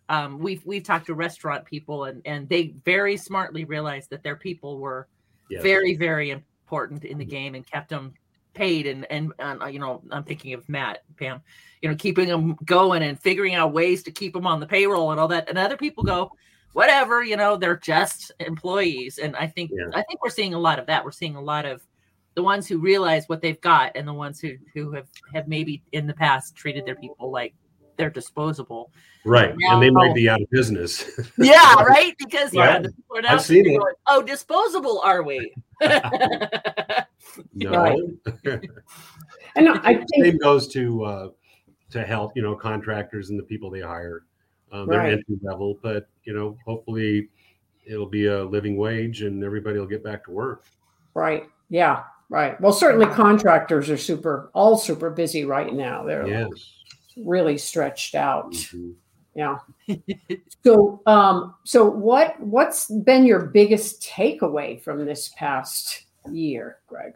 um, 0.09 0.39
we've 0.39 0.65
we've 0.67 0.83
talked 0.85 1.07
to 1.07 1.15
restaurant 1.15 1.65
people 1.65 2.05
and 2.05 2.23
and 2.25 2.49
they 2.49 2.75
very 2.85 3.17
smartly 3.17 3.65
realized 3.65 4.11
that 4.11 4.23
their 4.23 4.37
people 4.37 4.79
were 4.79 5.09
Yes. 5.51 5.63
very 5.63 5.95
very 5.95 6.31
important 6.31 7.05
in 7.05 7.19
the 7.19 7.25
game 7.25 7.55
and 7.55 7.67
kept 7.71 7.91
them 7.91 8.15
paid 8.55 8.87
and 8.87 9.07
and 9.11 9.33
uh, 9.41 9.67
you 9.67 9.79
know 9.79 10.01
I'm 10.11 10.25
thinking 10.25 10.55
of 10.55 10.67
Matt 10.71 11.03
Pam 11.19 11.43
you 11.83 11.89
know 11.91 11.95
keeping 11.97 12.29
them 12.29 12.57
going 12.65 13.03
and 13.03 13.21
figuring 13.21 13.55
out 13.55 13.73
ways 13.75 14.03
to 14.05 14.11
keep 14.11 14.33
them 14.33 14.47
on 14.47 14.59
the 14.59 14.67
payroll 14.67 15.11
and 15.11 15.21
all 15.21 15.29
that 15.29 15.49
and 15.51 15.59
other 15.59 15.77
people 15.77 16.03
go 16.03 16.31
whatever 16.73 17.23
you 17.23 17.37
know 17.37 17.57
they're 17.57 17.77
just 17.77 18.33
employees 18.41 19.19
and 19.19 19.37
I 19.37 19.47
think 19.47 19.71
Yeah. 19.75 19.91
I 19.93 20.03
think 20.03 20.23
we're 20.23 20.31
seeing 20.31 20.55
a 20.55 20.59
lot 20.59 20.79
of 20.79 20.87
that 20.87 21.05
we're 21.05 21.11
seeing 21.11 21.37
a 21.37 21.43
lot 21.43 21.67
of 21.67 21.87
the 22.35 22.43
ones 22.43 22.67
who 22.67 22.79
realize 22.79 23.29
what 23.29 23.43
they've 23.43 23.61
got 23.61 23.93
and 23.95 24.09
the 24.09 24.15
ones 24.15 24.41
who 24.41 24.55
who 24.73 24.93
have 24.93 25.09
have 25.35 25.47
maybe 25.47 25.83
in 25.93 26.07
the 26.07 26.15
past 26.15 26.57
treated 26.57 26.87
their 26.87 26.97
people 26.97 27.31
like 27.31 27.55
they're 27.97 28.11
disposable. 28.11 28.93
Right. 29.25 29.55
And 29.71 29.83
they 29.83 29.91
might 29.91 30.15
be 30.15 30.29
out 30.29 30.41
of 30.43 30.51
business. 30.51 31.05
Yeah, 31.39 31.83
right? 31.83 32.15
Because 32.19 32.53
yeah, 32.53 32.65
Yeah. 32.75 32.79
the 32.81 32.93
people 32.93 33.17
are 33.17 33.23
I've 33.27 33.43
seen 33.43 33.67
it. 33.67 33.79
going, 33.79 33.95
oh, 34.07 34.23
disposable 34.23 35.01
are 35.03 35.23
we? 35.23 35.53
no. 37.55 37.71
Right. 37.71 38.61
And 39.57 39.69
I 39.69 39.95
think 39.95 40.09
Same 40.25 40.39
goes 40.39 40.69
to 40.69 41.05
uh, 41.05 41.29
to 41.91 42.05
help, 42.05 42.33
you 42.37 42.43
know, 42.43 42.55
contractors 42.55 43.31
and 43.31 43.39
the 43.39 43.43
people 43.45 43.71
they 43.71 43.81
hire. 43.81 44.23
Um, 44.73 44.89
they're 44.89 44.99
Right. 44.99 45.13
entry 45.13 45.37
level, 45.43 45.79
but 45.83 46.09
you 46.25 46.35
know, 46.35 46.57
hopefully 46.67 47.29
it'll 47.87 48.07
be 48.09 48.27
a 48.27 48.45
living 48.45 48.77
wage 48.77 49.23
and 49.23 49.45
everybody 49.45 49.79
will 49.79 49.87
get 49.87 50.03
back 50.03 50.25
to 50.25 50.31
work. 50.33 50.65
right, 51.15 51.45
yeah, 51.69 52.03
right. 52.31 52.61
Well, 52.61 52.73
certainly 52.73 53.07
contractors 53.07 53.89
are 53.91 53.97
super, 53.99 54.51
all 54.55 54.77
super 54.77 55.11
busy 55.11 55.45
right 55.45 55.73
now. 55.73 56.03
They're 56.03 56.27
Yes. 56.27 56.49
Really 57.17 57.59
stretched 57.59 58.15
out. 58.15 58.53
Mhm. 58.53 58.95
Yeah. 59.35 59.59
so, 60.65 61.03
um, 61.07 61.55
so 61.65 61.85
what 61.85 62.39
what's 62.41 62.87
been 62.87 63.25
your 63.25 63.47
biggest 63.47 64.03
takeaway 64.03 64.81
from 64.81 65.05
this 65.05 65.31
past 65.37 66.05
year, 66.31 66.79
Greg? 66.87 67.15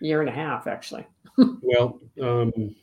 Year 0.00 0.20
and 0.20 0.28
a 0.28 0.32
half, 0.32 0.66
actually. 0.66 1.06
Well, 1.62 1.98
um, 2.20 2.74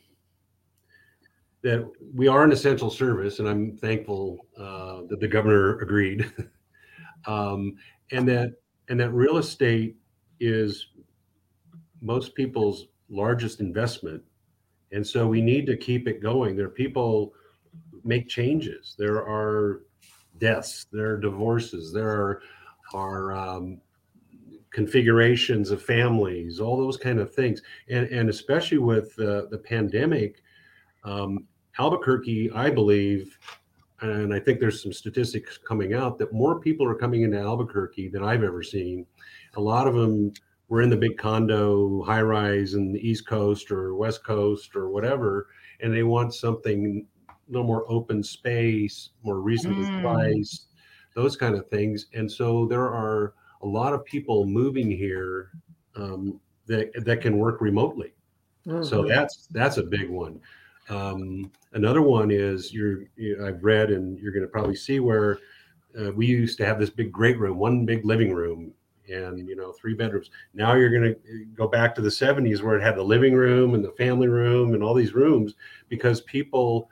that 1.62 1.88
we 2.14 2.28
are 2.28 2.42
an 2.42 2.50
essential 2.50 2.90
service, 2.90 3.38
and 3.38 3.48
I'm 3.48 3.76
thankful 3.76 4.46
uh, 4.56 5.02
that 5.08 5.20
the 5.20 5.28
governor 5.28 5.78
agreed. 5.78 6.32
um, 7.26 7.76
and 8.10 8.26
that 8.28 8.54
and 8.88 8.98
that 8.98 9.10
real 9.10 9.36
estate 9.36 9.96
is 10.40 10.88
most 12.00 12.34
people's 12.34 12.86
largest 13.10 13.60
investment, 13.60 14.22
and 14.92 15.06
so 15.06 15.26
we 15.26 15.40
need 15.40 15.66
to 15.66 15.76
keep 15.76 16.08
it 16.08 16.22
going. 16.22 16.56
There 16.56 16.66
are 16.66 16.70
people 16.70 17.34
make 18.04 18.28
changes. 18.28 18.94
There 18.98 19.18
are 19.18 19.82
deaths. 20.38 20.86
There 20.92 21.12
are 21.12 21.20
divorces. 21.20 21.92
There 21.92 22.08
are 22.08 22.42
are 22.94 23.32
um, 23.34 23.80
configurations 24.70 25.70
of 25.70 25.82
families, 25.82 26.58
all 26.58 26.78
those 26.78 26.96
kind 26.96 27.18
of 27.18 27.34
things, 27.34 27.60
and 27.88 28.06
and 28.08 28.30
especially 28.30 28.78
with 28.78 29.18
uh, 29.18 29.42
the 29.50 29.60
pandemic, 29.62 30.42
um, 31.04 31.46
Albuquerque, 31.78 32.50
I 32.52 32.70
believe, 32.70 33.38
and 34.00 34.32
I 34.32 34.40
think 34.40 34.58
there's 34.58 34.82
some 34.82 34.92
statistics 34.92 35.58
coming 35.58 35.94
out 35.94 36.18
that 36.18 36.32
more 36.32 36.60
people 36.60 36.86
are 36.86 36.94
coming 36.94 37.22
into 37.22 37.38
Albuquerque 37.38 38.08
than 38.08 38.22
I've 38.22 38.42
ever 38.42 38.62
seen. 38.62 39.06
A 39.56 39.60
lot 39.60 39.86
of 39.86 39.94
them 39.94 40.32
were 40.68 40.82
in 40.82 40.90
the 40.90 40.96
big 40.96 41.16
condo 41.18 42.02
high 42.02 42.22
rise 42.22 42.74
in 42.74 42.92
the 42.92 43.00
East 43.08 43.26
Coast 43.26 43.70
or 43.70 43.94
West 43.94 44.24
Coast 44.24 44.76
or 44.76 44.90
whatever, 44.90 45.48
and 45.80 45.92
they 45.94 46.02
want 46.02 46.34
something 46.34 47.06
a 47.28 47.32
little 47.50 47.66
more 47.66 47.90
open 47.90 48.22
space, 48.22 49.10
more 49.22 49.40
reasonably 49.40 49.86
Mm. 49.86 50.02
priced, 50.02 50.66
those 51.14 51.36
kind 51.36 51.54
of 51.56 51.68
things. 51.68 52.06
And 52.14 52.30
so 52.30 52.66
there 52.66 52.86
are 52.88 53.34
a 53.62 53.66
lot 53.66 53.94
of 53.94 54.04
people 54.04 54.46
moving 54.46 54.90
here 54.90 55.54
um, 55.94 56.40
that 56.66 56.92
that 57.04 57.22
can 57.22 57.38
work 57.38 57.60
remotely. 57.60 58.14
So 58.80 59.04
Mhm. 59.04 59.08
that's 59.08 59.48
that's 59.52 59.76
a 59.78 59.82
big 59.82 60.08
one. 60.10 60.40
Um, 60.88 61.52
another 61.72 62.02
one 62.02 62.30
is 62.30 62.72
you're 62.72 63.04
you, 63.16 63.44
I've 63.44 63.64
read 63.64 63.90
and 63.90 64.18
you're 64.18 64.32
going 64.32 64.44
to 64.44 64.48
probably 64.50 64.76
see 64.76 65.00
where 65.00 65.42
uh, 65.98 66.12
we 66.12 66.26
used 66.26 66.58
to 66.58 66.66
have 66.66 66.80
this 66.80 66.90
big 66.90 67.12
great 67.12 67.38
room, 67.38 67.58
one 67.58 67.86
big 67.86 68.04
living 68.04 68.34
room, 68.34 68.74
and 69.08 69.48
you 69.48 69.56
know 69.56 69.72
three 69.72 69.94
bedrooms. 69.94 70.30
Now 70.54 70.74
you're 70.74 70.90
going 70.90 71.14
to 71.14 71.44
go 71.54 71.68
back 71.68 71.94
to 71.94 72.00
the 72.00 72.08
70s 72.08 72.62
where 72.62 72.76
it 72.76 72.82
had 72.82 72.96
the 72.96 73.02
living 73.02 73.34
room 73.34 73.74
and 73.74 73.84
the 73.84 73.92
family 73.92 74.28
room 74.28 74.74
and 74.74 74.82
all 74.82 74.94
these 74.94 75.14
rooms 75.14 75.54
because 75.88 76.20
people 76.22 76.90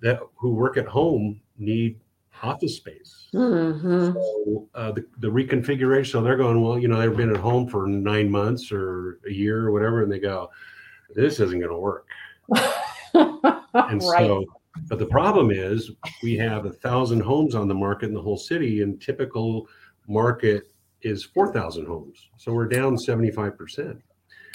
that 0.00 0.20
who 0.34 0.50
work 0.54 0.76
at 0.76 0.86
home 0.86 1.40
need 1.58 2.00
office 2.42 2.76
space. 2.76 3.28
Mhm. 3.32 4.12
So 4.12 4.68
uh, 4.74 4.92
the, 4.92 5.06
the 5.18 5.28
reconfiguration, 5.28 6.10
so 6.10 6.20
they're 6.20 6.36
going, 6.36 6.60
well, 6.60 6.78
you 6.78 6.88
know, 6.88 6.98
they've 6.98 7.16
been 7.16 7.30
at 7.30 7.40
home 7.40 7.66
for 7.66 7.86
nine 7.86 8.30
months 8.30 8.70
or 8.70 9.20
a 9.26 9.32
year 9.32 9.66
or 9.66 9.72
whatever, 9.72 10.02
and 10.02 10.12
they 10.12 10.18
go, 10.18 10.50
this 11.14 11.40
isn't 11.40 11.58
going 11.58 11.70
to 11.70 11.78
work. 11.78 12.06
And 13.74 14.00
right. 14.02 14.26
so, 14.26 14.44
but 14.88 14.98
the 14.98 15.06
problem 15.06 15.50
is 15.50 15.90
we 16.22 16.36
have 16.36 16.64
a 16.64 16.70
thousand 16.70 17.20
homes 17.20 17.54
on 17.54 17.66
the 17.66 17.74
market 17.74 18.06
in 18.06 18.14
the 18.14 18.22
whole 18.22 18.36
city, 18.36 18.82
and 18.82 19.00
typical 19.00 19.68
market 20.06 20.72
is 21.04 21.24
4,000 21.24 21.86
homes. 21.86 22.28
So 22.38 22.52
we're 22.52 22.66
down 22.68 22.96
75%. 22.96 24.00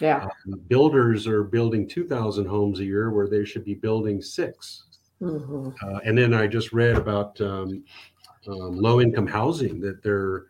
yeah. 0.02 0.28
Builders 0.68 1.28
are 1.28 1.44
building 1.44 1.88
2,000 1.88 2.46
homes 2.46 2.80
a 2.80 2.86
year 2.86 3.12
where 3.12 3.28
they 3.28 3.46
should 3.46 3.64
be 3.66 3.76
building 3.76 4.22
six. 4.22 4.84
Mhm. 5.22 5.74
Uh, 5.84 6.00
and 6.06 6.18
then 6.18 6.34
I 6.34 6.48
just 6.48 6.72
read 6.72 6.96
about 6.96 7.40
um, 7.42 7.84
um, 8.48 8.78
low 8.78 9.02
income 9.02 9.28
housing 9.28 9.82
that 9.82 10.02
they're 10.02 10.46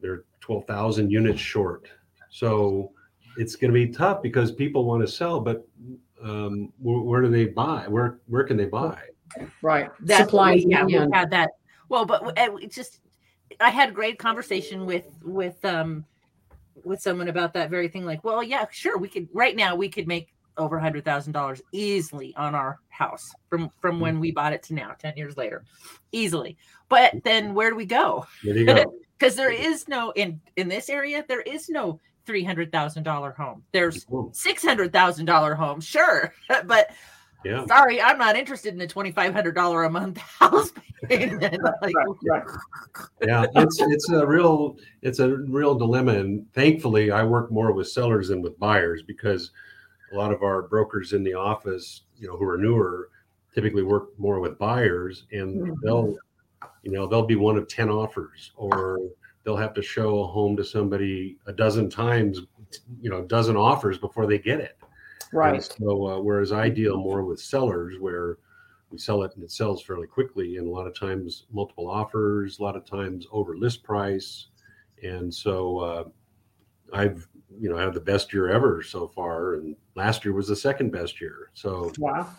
they're 0.00 0.24
twelve 0.40 0.64
thousand 0.66 1.10
units 1.10 1.38
short. 1.38 1.86
So 2.30 2.92
it's 3.36 3.56
going 3.56 3.70
to 3.70 3.74
be 3.74 3.92
tough 3.92 4.22
because 4.22 4.52
people 4.52 4.86
want 4.86 5.02
to 5.02 5.06
sell, 5.06 5.38
but 5.40 5.68
um, 6.22 6.72
where, 6.80 7.00
where 7.00 7.20
do 7.20 7.28
they 7.28 7.44
buy? 7.44 7.84
Where 7.88 8.20
where 8.28 8.44
can 8.44 8.56
they 8.56 8.64
buy? 8.64 8.98
Right. 9.60 9.90
That's 10.00 10.22
Supply 10.22 10.52
what 10.54 10.64
and 10.64 10.86
we, 10.86 10.94
yeah, 10.94 11.04
we 11.04 11.12
had 11.12 11.30
that. 11.32 11.50
Well, 11.90 12.06
but 12.06 12.24
w- 12.24 12.34
uh, 12.42 12.56
it's 12.56 12.74
just 12.74 13.00
I 13.60 13.70
had 13.70 13.90
a 13.90 13.92
great 13.92 14.18
conversation 14.18 14.86
with 14.86 15.06
with 15.22 15.64
um 15.64 16.04
with 16.84 17.00
someone 17.00 17.28
about 17.28 17.52
that 17.54 17.70
very 17.70 17.88
thing. 17.88 18.04
Like, 18.04 18.24
well, 18.24 18.42
yeah, 18.42 18.66
sure, 18.70 18.98
we 18.98 19.08
could 19.08 19.28
right 19.32 19.56
now 19.56 19.74
we 19.74 19.88
could 19.88 20.08
make 20.08 20.32
over 20.56 20.76
a 20.76 20.80
hundred 20.80 21.04
thousand 21.04 21.32
dollars 21.32 21.62
easily 21.72 22.34
on 22.36 22.54
our 22.54 22.80
house 22.88 23.32
from 23.48 23.70
from 23.80 24.00
when 24.00 24.20
we 24.20 24.30
bought 24.30 24.52
it 24.52 24.62
to 24.64 24.74
now, 24.74 24.94
ten 24.98 25.16
years 25.16 25.36
later, 25.36 25.64
easily. 26.12 26.56
But 26.88 27.14
then 27.24 27.54
where 27.54 27.70
do 27.70 27.76
we 27.76 27.86
go? 27.86 28.26
Because 28.42 29.36
there 29.36 29.52
is 29.52 29.88
no 29.88 30.12
in 30.12 30.40
in 30.56 30.68
this 30.68 30.88
area 30.88 31.24
there 31.28 31.42
is 31.42 31.68
no 31.68 32.00
three 32.26 32.44
hundred 32.44 32.72
thousand 32.72 33.02
dollar 33.02 33.32
home. 33.32 33.62
There's 33.72 34.06
six 34.32 34.64
hundred 34.64 34.92
thousand 34.92 35.26
dollar 35.26 35.54
home, 35.54 35.80
sure, 35.80 36.32
but 36.66 36.90
yeah. 37.44 37.64
sorry, 37.66 38.00
I'm 38.00 38.18
not 38.18 38.36
interested 38.36 38.74
in 38.74 38.80
a 38.80 38.86
twenty 38.86 39.12
five 39.12 39.32
hundred 39.32 39.54
dollar 39.54 39.84
a 39.84 39.90
month 39.90 40.18
house 40.38 40.70
payment. 41.04 41.56
Like, 41.82 41.94
Right, 41.96 42.42
right. 42.44 42.44
yeah 43.26 43.46
it's 43.54 43.80
it's 43.80 44.10
a 44.10 44.26
real 44.26 44.76
it's 45.02 45.18
a 45.18 45.36
real 45.36 45.74
dilemma 45.74 46.12
and 46.12 46.44
thankfully 46.52 47.10
i 47.10 47.22
work 47.24 47.50
more 47.50 47.72
with 47.72 47.88
sellers 47.88 48.28
than 48.28 48.42
with 48.42 48.58
buyers 48.58 49.02
because 49.02 49.52
a 50.12 50.16
lot 50.16 50.30
of 50.32 50.42
our 50.42 50.60
brokers 50.62 51.14
in 51.14 51.24
the 51.24 51.32
office 51.32 52.02
you 52.18 52.28
know 52.28 52.36
who 52.36 52.46
are 52.46 52.58
newer 52.58 53.08
typically 53.54 53.82
work 53.82 54.10
more 54.18 54.40
with 54.40 54.58
buyers 54.58 55.24
and 55.32 55.62
Mhm. 55.62 55.74
they'll 55.82 56.16
you 56.82 56.92
know 56.92 57.06
they'll 57.06 57.24
be 57.26 57.36
one 57.36 57.56
of 57.56 57.66
10 57.66 57.88
offers 57.88 58.52
or 58.56 58.98
they'll 59.44 59.56
have 59.56 59.72
to 59.74 59.82
show 59.82 60.22
a 60.22 60.26
home 60.26 60.54
to 60.56 60.64
somebody 60.64 61.38
a 61.46 61.52
dozen 61.52 61.88
times 61.88 62.40
you 63.00 63.08
know 63.08 63.20
a 63.20 63.26
dozen 63.26 63.56
offers 63.56 63.96
before 63.96 64.26
they 64.26 64.38
get 64.38 64.60
it 64.60 64.76
And 65.32 65.38
Right. 65.38 65.62
so, 65.62 66.06
uh, 66.06 66.20
whereas 66.20 66.52
I 66.52 66.68
deal 66.68 66.96
more 66.96 67.24
with 67.24 67.40
sellers, 67.40 67.98
where 68.00 68.38
we 68.90 68.98
sell 68.98 69.22
it 69.22 69.34
and 69.36 69.44
it 69.44 69.50
sells 69.52 69.82
fairly 69.82 70.06
quickly, 70.06 70.56
and 70.56 70.66
a 70.66 70.70
lot 70.70 70.86
of 70.86 70.98
times 70.98 71.46
multiple 71.52 71.88
offers, 71.88 72.58
a 72.58 72.62
lot 72.62 72.76
of 72.76 72.84
times 72.84 73.26
over 73.30 73.56
list 73.56 73.82
price, 73.84 74.48
and 75.02 75.32
so 75.32 75.78
uh, 75.78 76.04
I've 76.92 77.28
you 77.58 77.70
know 77.70 77.76
had 77.76 77.94
the 77.94 78.00
best 78.00 78.32
year 78.32 78.50
ever 78.50 78.82
so 78.82 79.06
far, 79.08 79.54
and 79.54 79.76
last 79.94 80.24
year 80.24 80.34
was 80.34 80.48
the 80.48 80.56
second 80.56 80.90
best 80.90 81.20
year. 81.20 81.50
So 81.54 81.92
Wow. 81.98 82.34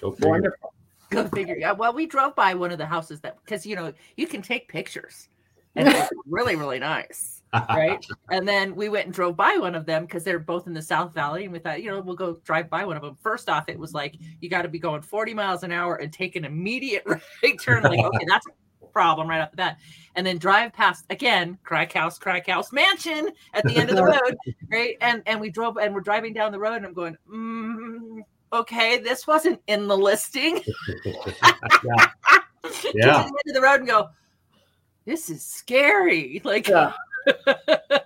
go 0.00 0.12
figure. 0.12 0.28
Wonderful. 0.30 0.74
go 1.10 1.26
figure. 1.28 1.56
Yeah, 1.56 1.72
well, 1.72 1.94
we 1.94 2.06
drove 2.06 2.34
by 2.34 2.54
one 2.54 2.70
of 2.70 2.78
the 2.78 2.86
houses 2.86 3.20
that 3.22 3.38
because 3.44 3.64
you 3.64 3.76
know 3.76 3.92
you 4.16 4.26
can 4.26 4.42
take 4.42 4.68
pictures, 4.68 5.28
and 5.74 5.88
it's 5.94 6.10
really 6.28 6.56
really 6.56 6.78
nice, 6.78 7.35
right? 7.52 8.04
and 8.30 8.46
then 8.46 8.74
we 8.74 8.88
went 8.88 9.06
and 9.06 9.14
drove 9.14 9.36
by 9.36 9.56
one 9.58 9.74
of 9.74 9.86
them 9.86 10.04
because 10.04 10.24
they're 10.24 10.38
both 10.38 10.66
in 10.66 10.74
the 10.74 10.82
South 10.82 11.14
Valley, 11.14 11.44
and 11.44 11.52
we 11.52 11.58
thought, 11.58 11.82
you 11.82 11.90
know, 11.90 12.00
we'll 12.00 12.16
go 12.16 12.34
drive 12.44 12.68
by 12.68 12.84
one 12.84 12.96
of 12.96 13.02
them. 13.02 13.16
First 13.22 13.48
off, 13.48 13.68
it 13.68 13.78
was 13.78 13.94
like 13.94 14.16
you 14.40 14.48
got 14.48 14.62
to 14.62 14.68
be 14.68 14.78
going 14.78 15.02
40 15.02 15.34
miles 15.34 15.62
an 15.62 15.72
hour 15.72 15.96
and 15.96 16.12
take 16.12 16.36
an 16.36 16.44
immediate 16.44 17.04
right 17.06 17.60
turn. 17.60 17.82
Like, 17.82 17.98
okay, 17.98 18.24
that's 18.28 18.46
a 18.46 18.86
problem 18.86 19.28
right 19.28 19.40
off 19.40 19.50
the 19.50 19.56
bat. 19.56 19.78
And 20.14 20.26
then 20.26 20.38
drive 20.38 20.72
past 20.72 21.04
again, 21.10 21.58
Crack 21.62 21.92
House, 21.92 22.18
Crack 22.18 22.46
House 22.46 22.72
Mansion 22.72 23.30
at 23.52 23.64
the 23.64 23.76
end 23.76 23.90
of 23.90 23.96
the 23.96 24.04
road, 24.04 24.36
right? 24.70 24.96
And 25.00 25.22
and 25.26 25.40
we 25.40 25.50
drove 25.50 25.76
and 25.76 25.94
we're 25.94 26.00
driving 26.00 26.32
down 26.32 26.52
the 26.52 26.58
road, 26.58 26.76
and 26.76 26.86
I'm 26.86 26.94
going, 26.94 27.16
mm, 27.30 28.20
okay, 28.52 28.98
this 28.98 29.26
wasn't 29.26 29.60
in 29.66 29.86
the 29.86 29.96
listing. 29.96 30.62
yeah. 31.04 32.06
to 32.62 32.92
Yeah. 32.94 33.06
the 33.06 33.24
end 33.24 33.32
of 33.48 33.54
the 33.54 33.60
road 33.60 33.80
and 33.80 33.88
go, 33.88 34.08
this 35.04 35.30
is 35.30 35.44
scary. 35.44 36.40
Like 36.44 36.68
Yeah. 36.68 36.92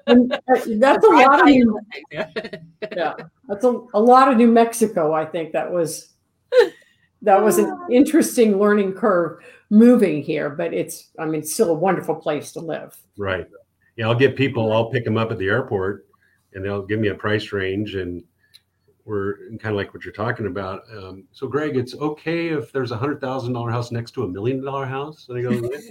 And, 0.07 0.33
uh, 0.33 0.39
that's 0.79 1.05
a 1.05 1.09
lot 1.09 1.41
of 1.41 1.47
New, 1.47 1.79
it. 2.11 2.63
yeah, 2.97 3.15
that's 3.49 3.65
a, 3.65 3.81
a 3.95 4.01
lot 4.01 4.31
of 4.31 4.37
New 4.37 4.49
Mexico. 4.49 5.13
I 5.13 5.25
think 5.25 5.53
that 5.53 5.71
was 5.71 6.15
that 7.23 7.43
was 7.43 7.59
an 7.59 7.79
interesting 7.91 8.59
learning 8.59 8.95
curve 8.95 9.39
moving 9.71 10.23
here, 10.23 10.51
but 10.51 10.75
it's 10.75 11.11
I 11.19 11.27
mean 11.27 11.45
still 11.45 11.71
a 11.71 11.75
wonderful 11.75 12.17
place 12.17 12.53
to 12.53 12.61
live. 12.61 12.97
Right. 13.17 13.47
Yeah, 13.97 14.09
I'll 14.09 14.15
get 14.15 14.37
people. 14.37 14.73
I'll 14.73 14.91
pick 14.91 15.05
them 15.05 15.17
up 15.17 15.31
at 15.31 15.39
the 15.39 15.49
airport, 15.49 16.07
and 16.55 16.65
they'll 16.65 16.87
give 16.87 17.01
me 17.01 17.09
a 17.09 17.15
price 17.15 17.53
range, 17.53 17.95
and 17.95 18.25
we're 19.05 19.37
kind 19.59 19.67
of 19.67 19.75
like 19.75 19.93
what 19.93 20.05
you're 20.05 20.15
talking 20.15 20.47
about. 20.47 20.83
Um, 20.97 21.25
so, 21.33 21.47
Greg, 21.47 21.77
it's 21.77 21.95
okay 21.95 22.49
if 22.49 22.73
there's 22.73 22.93
a 22.93 22.97
hundred 22.97 23.21
thousand 23.21 23.53
dollar 23.53 23.71
house 23.71 23.91
next 23.91 24.13
to 24.13 24.25
a 24.25 24.29
million 24.29 24.65
dollar 24.65 24.87
house. 24.87 25.27
And 25.29 25.39
I 25.39 25.43
go, 25.43 25.51
yeah. 25.73 25.91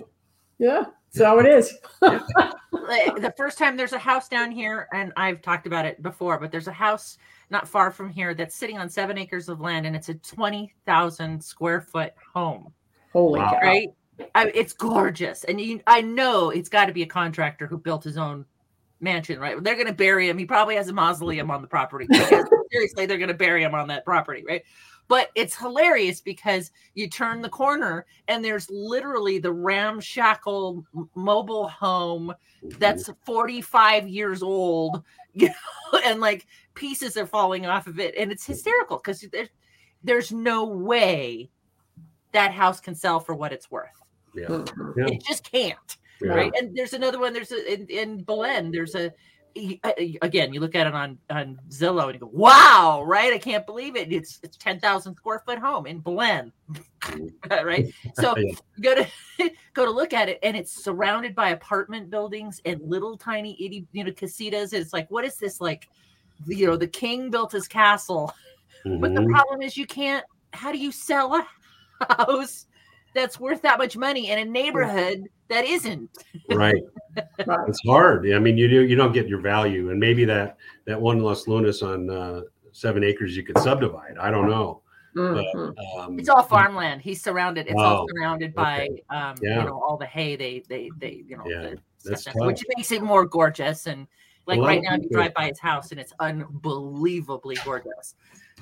yeah, 0.57 0.83
that's 1.13 1.25
how 1.25 1.39
it 1.39 1.45
is. 1.45 1.77
The 2.89 3.33
first 3.37 3.57
time 3.57 3.77
there's 3.77 3.93
a 3.93 3.99
house 3.99 4.27
down 4.27 4.51
here, 4.51 4.87
and 4.93 5.13
I've 5.15 5.41
talked 5.41 5.67
about 5.67 5.85
it 5.85 6.01
before, 6.01 6.39
but 6.39 6.51
there's 6.51 6.67
a 6.67 6.73
house 6.73 7.17
not 7.49 7.67
far 7.67 7.91
from 7.91 8.09
here 8.09 8.33
that's 8.33 8.55
sitting 8.55 8.77
on 8.77 8.89
seven 8.89 9.17
acres 9.17 9.49
of 9.49 9.59
land, 9.59 9.85
and 9.85 9.95
it's 9.95 10.09
a 10.09 10.15
twenty 10.15 10.73
thousand 10.85 11.43
square 11.43 11.81
foot 11.81 12.13
home. 12.33 12.73
Holy 13.13 13.39
wow. 13.39 13.51
cow! 13.51 13.59
Right? 13.59 13.89
I, 14.35 14.51
it's 14.53 14.73
gorgeous, 14.73 15.43
and 15.45 15.59
you, 15.61 15.81
I 15.87 16.01
know 16.01 16.49
it's 16.49 16.69
got 16.69 16.85
to 16.85 16.93
be 16.93 17.03
a 17.03 17.07
contractor 17.07 17.67
who 17.67 17.77
built 17.77 18.03
his 18.03 18.17
own 18.17 18.45
mansion, 18.99 19.39
right? 19.39 19.61
They're 19.63 19.75
going 19.75 19.87
to 19.87 19.93
bury 19.93 20.27
him. 20.27 20.37
He 20.37 20.45
probably 20.45 20.75
has 20.75 20.89
a 20.89 20.93
mausoleum 20.93 21.51
on 21.51 21.61
the 21.61 21.67
property. 21.67 22.07
Seriously, 22.71 23.05
they're 23.05 23.17
going 23.17 23.29
to 23.29 23.33
bury 23.33 23.63
him 23.63 23.73
on 23.73 23.87
that 23.87 24.05
property, 24.05 24.43
right? 24.47 24.63
But 25.09 25.31
it's 25.35 25.57
hilarious 25.57 26.21
because 26.21 26.71
you 26.93 27.09
turn 27.09 27.41
the 27.41 27.49
corner 27.49 28.05
and 28.29 28.45
there's 28.45 28.69
literally 28.69 29.39
the 29.39 29.51
ramshackle 29.51 30.85
mobile 31.15 31.67
home 31.67 32.33
that's 32.77 33.09
45 33.25 34.07
years 34.07 34.41
old, 34.41 35.03
you 35.33 35.47
know, 35.47 35.99
and 36.05 36.21
like 36.21 36.47
pieces 36.75 37.17
are 37.17 37.25
falling 37.25 37.65
off 37.65 37.87
of 37.87 37.99
it. 37.99 38.15
And 38.17 38.31
it's 38.31 38.45
hysterical 38.45 38.97
because 38.97 39.21
there's, 39.31 39.49
there's 40.03 40.31
no 40.31 40.65
way 40.65 41.49
that 42.31 42.53
house 42.53 42.79
can 42.79 42.95
sell 42.95 43.19
for 43.19 43.33
what 43.33 43.51
it's 43.51 43.69
worth. 43.71 43.89
Yeah. 44.35 44.45
Mm-hmm. 44.45 45.07
It 45.07 45.23
just 45.27 45.49
can't. 45.49 45.97
Yeah. 46.21 46.33
Right. 46.33 46.51
And 46.55 46.75
there's 46.77 46.93
another 46.93 47.19
one. 47.19 47.33
There's 47.33 47.51
a 47.51 47.73
in, 47.73 47.87
in 47.87 48.23
Belen. 48.23 48.71
There's 48.71 48.93
a 48.93 49.11
again. 50.21 50.53
You 50.53 50.59
look 50.59 50.75
at 50.75 50.87
it 50.87 50.93
on 50.93 51.17
on 51.29 51.59
Zillow 51.69 52.05
and 52.05 52.13
you 52.13 52.19
go, 52.19 52.29
"Wow!" 52.31 53.03
Right? 53.05 53.33
I 53.33 53.37
can't 53.37 53.65
believe 53.65 53.95
it. 53.95 54.11
It's 54.11 54.39
it's 54.43 54.57
ten 54.57 54.79
thousand 54.79 55.15
square 55.15 55.41
foot 55.45 55.59
home 55.59 55.85
in 55.85 55.99
Belen. 55.99 56.51
right. 57.49 57.93
So 58.15 58.35
go 58.81 58.95
to 58.95 59.07
go 59.73 59.85
to 59.85 59.91
look 59.91 60.13
at 60.13 60.29
it, 60.29 60.39
and 60.43 60.55
it's 60.55 60.83
surrounded 60.83 61.35
by 61.35 61.49
apartment 61.49 62.09
buildings 62.09 62.61
and 62.65 62.81
little 62.81 63.17
tiny 63.17 63.53
itty 63.63 63.87
you 63.91 64.03
know 64.03 64.11
casitas. 64.11 64.73
It's 64.73 64.93
like, 64.93 65.09
what 65.09 65.25
is 65.25 65.37
this 65.37 65.59
like? 65.61 65.89
You 66.45 66.67
know, 66.67 66.77
the 66.77 66.87
king 66.87 67.29
built 67.29 67.51
his 67.51 67.67
castle, 67.67 68.33
mm-hmm. 68.85 69.01
but 69.01 69.13
the 69.13 69.21
mm-hmm. 69.21 69.31
problem 69.33 69.61
is 69.61 69.77
you 69.77 69.85
can't. 69.85 70.25
How 70.53 70.71
do 70.71 70.77
you 70.77 70.91
sell 70.91 71.35
a 71.35 71.47
house 72.05 72.65
that's 73.13 73.39
worth 73.39 73.61
that 73.63 73.77
much 73.77 73.97
money 73.97 74.29
in 74.29 74.39
a 74.39 74.45
neighborhood 74.45 75.27
that 75.47 75.65
isn't. 75.65 76.09
right. 76.51 76.81
It's 77.67 77.81
hard. 77.85 78.31
I 78.31 78.39
mean, 78.39 78.57
you 78.57 78.69
do 78.69 78.85
you 78.85 78.95
don't 78.95 79.11
get 79.11 79.27
your 79.27 79.41
value, 79.41 79.89
and 79.89 79.99
maybe 79.99 80.23
that 80.25 80.57
that 80.85 80.99
one 80.99 81.19
Los 81.21 81.47
Lunas 81.47 81.81
on 81.81 82.09
uh, 82.09 82.41
seven 82.71 83.03
acres 83.03 83.35
you 83.35 83.43
could 83.43 83.57
subdivide. 83.57 84.17
I 84.17 84.31
don't 84.31 84.49
know. 84.49 84.81
Mm-hmm. 85.15 85.71
But, 85.75 86.01
um, 86.01 86.19
it's 86.19 86.29
all 86.29 86.43
farmland. 86.43 87.01
He's 87.01 87.21
surrounded. 87.21 87.67
It's 87.67 87.75
all 87.75 88.07
surrounded 88.15 88.53
by 88.53 88.87
okay. 88.89 89.03
um, 89.09 89.35
yeah. 89.41 89.59
you 89.59 89.65
know 89.65 89.81
all 89.81 89.97
the 89.97 90.05
hay. 90.05 90.35
They 90.35 90.63
they 90.69 90.89
they 90.97 91.23
you 91.27 91.37
know 91.37 91.43
yeah. 91.45 91.73
the, 92.03 92.31
which 92.35 92.63
makes 92.77 92.91
it 92.91 93.01
more 93.01 93.25
gorgeous. 93.25 93.87
And 93.87 94.07
like 94.45 94.59
right 94.59 94.81
now, 94.81 94.95
you 94.95 95.09
drive 95.09 95.33
by 95.33 95.47
his 95.47 95.59
house, 95.59 95.91
and 95.91 95.99
it's 95.99 96.13
unbelievably 96.19 97.57
gorgeous. 97.65 98.15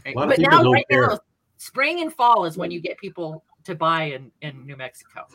Right? 0.06 0.16
But 0.16 0.39
now, 0.39 0.72
right 0.72 0.86
care. 0.89 1.08
now, 1.08 1.20
spring 1.58 2.01
and 2.01 2.13
fall 2.13 2.46
is 2.46 2.58
when 2.58 2.72
you 2.72 2.80
get 2.80 2.98
people 2.98 3.44
to 3.67 3.75
buy 3.75 4.03
in, 4.03 4.31
in 4.41 4.65
New 4.65 4.75
Mexico 4.75 5.27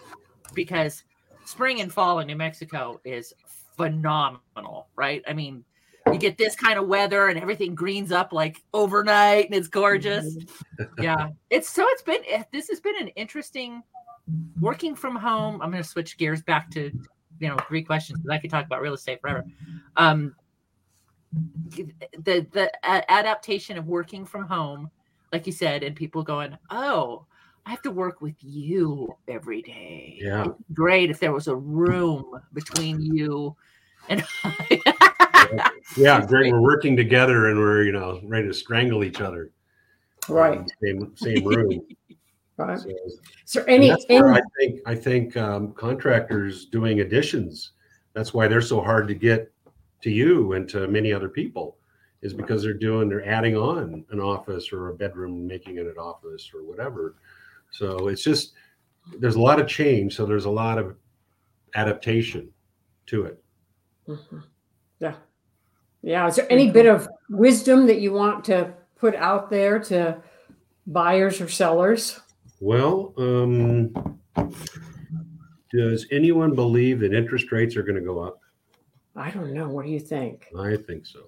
because 0.55 1.05
spring 1.45 1.81
and 1.81 1.93
fall 1.93 2.19
in 2.19 2.27
New 2.27 2.37
Mexico 2.37 3.01
is 3.05 3.33
phenomenal, 3.77 4.89
right? 4.97 5.23
I 5.27 5.33
mean, 5.33 5.65
you 6.11 6.19
get 6.19 6.37
this 6.37 6.57
kind 6.57 6.79
of 6.79 6.89
weather 6.89 7.29
and 7.29 7.39
everything 7.39 7.75
greens 7.75 8.11
up 8.11 8.33
like 8.33 8.63
overnight 8.75 9.47
and 9.47 9.55
it's 9.55 9.69
gorgeous. 9.69 10.37
Mm-hmm. 10.37 10.85
yeah. 11.03 11.29
It's 11.51 11.71
so 11.71 11.87
it's 11.89 12.03
been 12.03 12.23
this 12.53 12.69
has 12.69 12.81
been 12.81 13.01
an 13.01 13.09
interesting 13.09 13.83
working 14.61 14.95
from 14.95 15.17
home. 15.17 15.61
I'm 15.63 15.71
going 15.71 15.83
to 15.83 15.89
switch 15.89 16.17
gears 16.17 16.43
back 16.43 16.71
to 16.73 16.91
you 17.39 17.49
know 17.49 17.57
three 17.69 17.83
questions 17.83 18.19
because 18.21 18.35
I 18.35 18.39
could 18.39 18.51
talk 18.51 18.67
about 18.67 18.83
real 18.83 18.95
estate 18.95 19.21
forever. 19.21 19.45
Um, 19.97 20.35
the 21.33 22.47
the 22.53 22.71
adaptation 22.85 23.79
of 23.79 23.87
working 23.87 24.25
from 24.25 24.47
home, 24.47 24.91
like 25.33 25.47
you 25.47 25.53
said, 25.53 25.83
and 25.83 25.97
people 25.97 26.23
going, 26.23 26.57
oh, 26.71 27.27
I 27.65 27.71
have 27.71 27.83
to 27.83 27.91
work 27.91 28.21
with 28.21 28.35
you 28.41 29.15
every 29.29 29.63
day. 29.63 30.19
Yeah. 30.21 30.47
great 30.73 31.11
if 31.11 31.21
there 31.21 31.33
was 31.33 31.49
a 31.49 31.55
room 31.55 32.41
between 32.53 33.01
you 33.15 33.57
and 34.09 34.25
yeah, 35.97 36.21
great. 36.27 36.53
We're 36.53 36.61
working 36.61 36.97
together 36.97 37.49
and 37.49 37.59
we're, 37.59 37.85
you 37.85 37.93
know, 37.93 38.21
ready 38.25 38.49
to 38.49 38.55
strangle 38.55 39.05
each 39.05 39.21
other. 39.21 39.51
Right. 40.29 40.59
Um, 40.59 40.67
same 40.83 41.13
same 41.17 41.45
room. 41.45 41.81
right. 42.57 42.79
So, 42.79 42.91
so 43.45 43.65
any, 43.65 43.91
any 44.09 44.29
I 44.29 44.41
think 44.59 44.81
I 44.87 44.95
think 44.95 45.37
um, 45.37 45.73
contractors 45.73 46.67
doing 46.67 47.01
additions, 47.01 47.73
that's 48.13 48.35
why 48.35 48.49
they're 48.49 48.61
so 48.61 48.81
hard 48.81 49.09
to 49.09 49.15
get 49.15 49.53
to 50.03 50.11
you 50.11 50.55
and 50.55 50.69
to 50.69 50.89
many 50.89 51.13
other 51.13 51.29
people 51.29 51.77
is 52.23 52.33
because 52.33 52.63
they're 52.63 52.73
doing 52.73 53.09
they're 53.09 53.29
adding 53.29 53.57
on 53.57 54.05
an 54.11 54.21
office 54.21 54.73
or 54.73 54.89
a 54.89 54.95
bedroom 54.95 55.47
making 55.47 55.79
it 55.79 55.87
an 55.87 55.99
office 55.99 56.51
or 56.55 56.65
whatever 56.65 57.17
so 57.73 58.09
it's 58.09 58.23
just 58.23 58.53
there's 59.19 59.35
a 59.35 59.41
lot 59.41 59.61
of 59.61 59.67
change. 59.67 60.15
So 60.17 60.25
there's 60.25 60.45
a 60.45 60.51
lot 60.51 60.79
of 60.79 60.97
adaptation 61.75 62.49
to 63.07 63.25
it. 63.25 63.43
Mm-hmm. 64.07 64.39
Yeah. 65.01 65.15
Yeah. 66.03 66.29
Is 66.29 66.37
there 66.37 66.47
any 66.51 66.71
bit 66.71 66.87
of 66.87 67.09
wisdom 67.31 67.87
that 67.87 68.01
you 68.01 68.13
want 68.13 68.45
to 68.45 68.73
put 68.97 69.15
out 69.17 69.51
there 69.51 69.79
to 69.81 70.23
buyers 70.87 71.41
or 71.41 71.49
sellers? 71.49 72.21
Well, 72.61 73.13
um, 73.17 74.19
does 75.73 76.07
anyone 76.13 76.55
believe 76.55 77.01
that 77.01 77.13
interest 77.13 77.51
rates 77.51 77.77
are 77.77 77.83
going 77.83 77.97
to 77.97 78.01
go 78.03 78.21
up? 78.21 78.39
I 79.17 79.31
don't 79.31 79.53
know. 79.53 79.69
What 79.69 79.85
do 79.85 79.91
you 79.91 80.01
think? 80.01 80.47
I 80.59 80.77
think 80.77 81.07
so. 81.07 81.21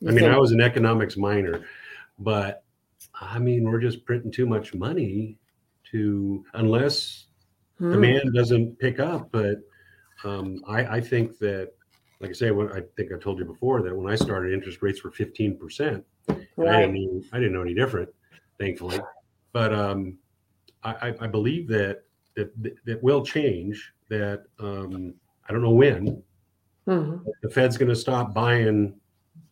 You 0.00 0.08
I 0.08 0.10
mean, 0.12 0.20
think- 0.20 0.34
I 0.34 0.38
was 0.38 0.52
an 0.52 0.60
economics 0.60 1.16
minor, 1.16 1.64
but 2.18 2.64
I 3.20 3.38
mean, 3.38 3.64
we're 3.64 3.80
just 3.80 4.04
printing 4.04 4.30
too 4.32 4.46
much 4.46 4.74
money 4.74 5.36
to 5.92 6.44
unless 6.54 7.26
hmm. 7.78 7.92
demand 7.92 8.34
doesn't 8.34 8.78
pick 8.78 9.00
up. 9.00 9.30
But 9.32 9.58
um, 10.24 10.62
I, 10.66 10.96
I, 10.96 11.00
think 11.00 11.38
that, 11.38 11.72
like 12.20 12.30
I 12.30 12.34
say, 12.34 12.50
when 12.50 12.70
I 12.72 12.82
think 12.96 13.12
I 13.12 13.18
told 13.18 13.38
you 13.38 13.44
before 13.44 13.82
that 13.82 13.96
when 13.96 14.12
I 14.12 14.16
started, 14.16 14.52
interest 14.52 14.82
rates 14.82 15.02
were 15.02 15.10
fifteen 15.10 15.56
percent. 15.56 16.04
Right. 16.56 16.84
I 16.84 16.86
didn't, 16.86 17.24
I 17.32 17.38
didn't 17.38 17.54
know 17.54 17.62
any 17.62 17.74
different, 17.74 18.08
thankfully. 18.58 19.00
But 19.52 19.72
um, 19.72 20.18
I, 20.82 21.14
I, 21.20 21.26
believe 21.26 21.66
that 21.68 22.02
that 22.36 22.52
that 22.84 23.02
will 23.02 23.24
change. 23.24 23.92
That 24.08 24.44
um, 24.58 25.14
I 25.48 25.52
don't 25.52 25.62
know 25.62 25.70
when. 25.70 26.22
Mm-hmm. 26.86 27.28
The 27.42 27.50
Fed's 27.50 27.76
going 27.76 27.88
to 27.88 27.96
stop 27.96 28.34
buying 28.34 28.94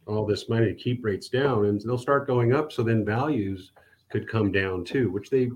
all 0.07 0.27
this 0.27 0.49
money 0.49 0.67
to 0.67 0.75
keep 0.75 1.05
rates 1.05 1.29
down, 1.29 1.67
and 1.67 1.81
they'll 1.81 1.99
start 1.99 2.27
going 2.27 2.53
up. 2.53 2.73
So 2.73 2.83
then 2.83 3.05
values 3.05 3.73
could 4.11 4.29
come 4.29 4.51
down 4.51 4.85
too, 4.85 5.11
which 5.11 5.31
they 5.31 5.51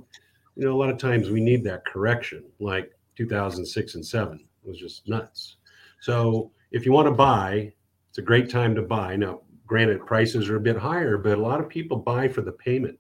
you 0.57 0.65
know, 0.65 0.75
a 0.75 0.79
lot 0.79 0.91
of 0.91 0.99
times 0.99 1.31
we 1.31 1.41
need 1.41 1.65
that 1.65 1.85
correction, 1.87 2.45
like 2.61 2.93
2006 3.17 3.95
and 3.95 4.05
7 4.05 4.45
was 4.65 4.79
just 4.79 5.09
nuts. 5.09 5.57
So 6.01 6.51
if 6.71 6.85
you 6.85 6.93
want 6.93 7.07
to 7.07 7.13
buy, 7.13 7.73
it's 8.09 8.19
a 8.19 8.23
great 8.23 8.51
time 8.51 8.75
to 8.75 8.83
buy. 8.83 9.17
Now, 9.17 9.41
granted, 9.67 10.05
prices 10.07 10.49
are 10.49 10.57
a 10.57 10.61
bit 10.61 10.77
higher, 10.77 11.17
but 11.17 11.39
a 11.39 11.41
lot 11.41 11.61
of 11.61 11.69
people 11.69 11.97
buy 11.97 12.29
for 12.29 12.43
the 12.43 12.53
payment. 12.53 12.99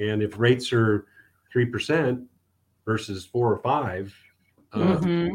And 0.00 0.22
if 0.22 0.38
rates 0.38 0.72
are 0.72 1.06
3% 1.54 2.24
versus 2.84 3.26
four 3.26 3.52
or 3.52 3.58
five, 3.58 4.14
um, 4.72 4.98
mm-hmm. 4.98 5.34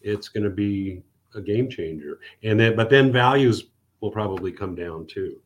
it's 0.00 0.28
going 0.28 0.44
to 0.44 0.50
be 0.50 1.02
a 1.34 1.40
game 1.40 1.68
changer. 1.68 2.20
And 2.42 2.58
then, 2.58 2.76
but 2.76 2.90
then 2.90 3.12
values 3.12 3.64
will 4.00 4.10
probably 4.10 4.52
come 4.52 4.74
down 4.74 5.06
too. 5.06 5.40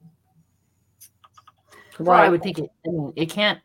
Well, 1.99 2.17
I 2.17 2.29
would 2.29 2.43
think 2.43 2.59
it. 2.59 2.71
I 2.87 2.91
mean, 2.91 3.13
it 3.17 3.27
can't. 3.27 3.61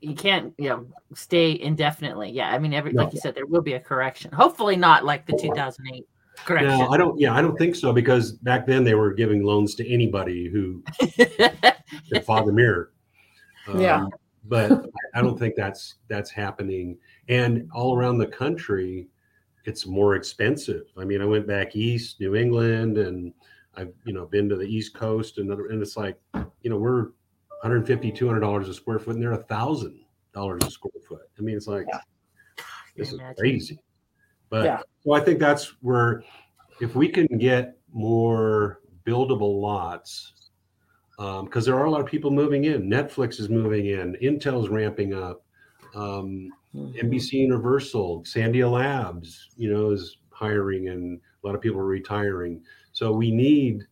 You 0.00 0.14
can't, 0.14 0.54
you 0.56 0.68
know, 0.70 0.86
stay 1.14 1.58
indefinitely. 1.60 2.30
Yeah, 2.30 2.50
I 2.50 2.58
mean, 2.58 2.72
every 2.72 2.92
no. 2.92 3.04
like 3.04 3.12
you 3.12 3.20
said, 3.20 3.34
there 3.34 3.46
will 3.46 3.62
be 3.62 3.74
a 3.74 3.80
correction. 3.80 4.32
Hopefully, 4.32 4.76
not 4.76 5.04
like 5.04 5.26
the 5.26 5.36
2008 5.36 6.06
correction. 6.36 6.78
No, 6.78 6.88
I 6.88 6.96
don't. 6.96 7.18
Yeah, 7.18 7.34
I 7.34 7.42
don't 7.42 7.58
think 7.58 7.76
so 7.76 7.92
because 7.92 8.32
back 8.32 8.66
then 8.66 8.84
they 8.84 8.94
were 8.94 9.12
giving 9.12 9.42
loans 9.42 9.74
to 9.76 9.92
anybody 9.92 10.48
who 10.48 10.82
could 11.16 12.24
fog 12.24 12.48
a 12.48 12.52
mirror. 12.52 12.92
Um, 13.68 13.80
yeah, 13.80 14.06
but 14.44 14.70
I 15.14 15.22
don't 15.22 15.38
think 15.38 15.54
that's 15.54 15.96
that's 16.08 16.30
happening. 16.30 16.96
And 17.28 17.68
all 17.74 17.96
around 17.96 18.18
the 18.18 18.26
country, 18.26 19.08
it's 19.64 19.86
more 19.86 20.14
expensive. 20.14 20.84
I 20.96 21.04
mean, 21.04 21.20
I 21.20 21.26
went 21.26 21.46
back 21.46 21.76
east, 21.76 22.20
New 22.20 22.34
England, 22.34 22.98
and 22.98 23.32
I've 23.76 23.92
you 24.04 24.12
know 24.12 24.26
been 24.26 24.48
to 24.48 24.56
the 24.56 24.66
East 24.66 24.94
Coast 24.94 25.38
and 25.38 25.50
other, 25.52 25.66
and 25.66 25.82
it's 25.82 25.96
like 25.96 26.18
you 26.34 26.70
know 26.70 26.76
we're 26.76 27.08
150 27.64 28.12
200 28.12 28.40
dollars 28.40 28.68
a 28.68 28.74
square 28.74 28.98
foot 28.98 29.14
and 29.14 29.22
they're 29.22 29.32
a 29.32 29.44
thousand 29.44 29.98
dollars 30.32 30.62
a 30.64 30.70
square 30.70 30.92
foot 31.08 31.28
i 31.38 31.42
mean 31.42 31.56
it's 31.56 31.66
like 31.66 31.86
yeah. 31.88 32.00
this 32.96 33.12
is 33.12 33.20
crazy 33.38 33.78
but 34.50 34.64
yeah. 34.64 34.80
so 35.02 35.12
i 35.12 35.20
think 35.20 35.38
that's 35.38 35.74
where 35.80 36.22
if 36.80 36.94
we 36.94 37.08
can 37.08 37.26
get 37.38 37.78
more 37.92 38.80
buildable 39.06 39.60
lots 39.60 40.32
because 41.16 41.68
um, 41.68 41.72
there 41.72 41.76
are 41.78 41.84
a 41.84 41.90
lot 41.90 42.00
of 42.00 42.06
people 42.06 42.30
moving 42.30 42.64
in. 42.64 42.90
Netflix 42.90 43.38
is 43.38 43.48
moving 43.48 43.86
in. 43.86 44.16
Intel's 44.22 44.68
ramping 44.68 45.14
up. 45.14 45.44
Um, 45.94 46.50
mm-hmm. 46.74 47.06
NBC 47.06 47.34
Universal, 47.34 48.24
Sandia 48.24 48.70
Labs, 48.70 49.50
you 49.56 49.72
know, 49.72 49.90
is 49.90 50.18
hiring, 50.30 50.88
and 50.88 51.20
a 51.42 51.46
lot 51.46 51.54
of 51.54 51.60
people 51.60 51.78
are 51.78 51.86
retiring. 51.86 52.62
So 52.92 53.12
we 53.12 53.30
need 53.30 53.82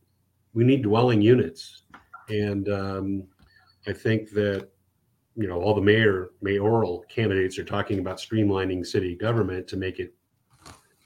we 0.55 0.65
need 0.65 0.83
dwelling 0.83 1.23
units, 1.23 1.85
and 2.29 2.69
um, 2.69 3.25
I 3.87 3.93
think 3.93 4.31
that 4.31 4.69
you 5.37 5.49
know 5.49 5.61
all 5.61 5.75
the 5.75 5.81
mayor 5.81 6.31
mayoral 6.41 7.05
candidates 7.09 7.59
are 7.59 7.65
talking 7.65 7.99
about 7.99 8.19
streamlining 8.19 8.87
city 8.87 9.15
government 9.15 9.67
to 9.69 9.77
make 9.77 9.99
it 9.99 10.15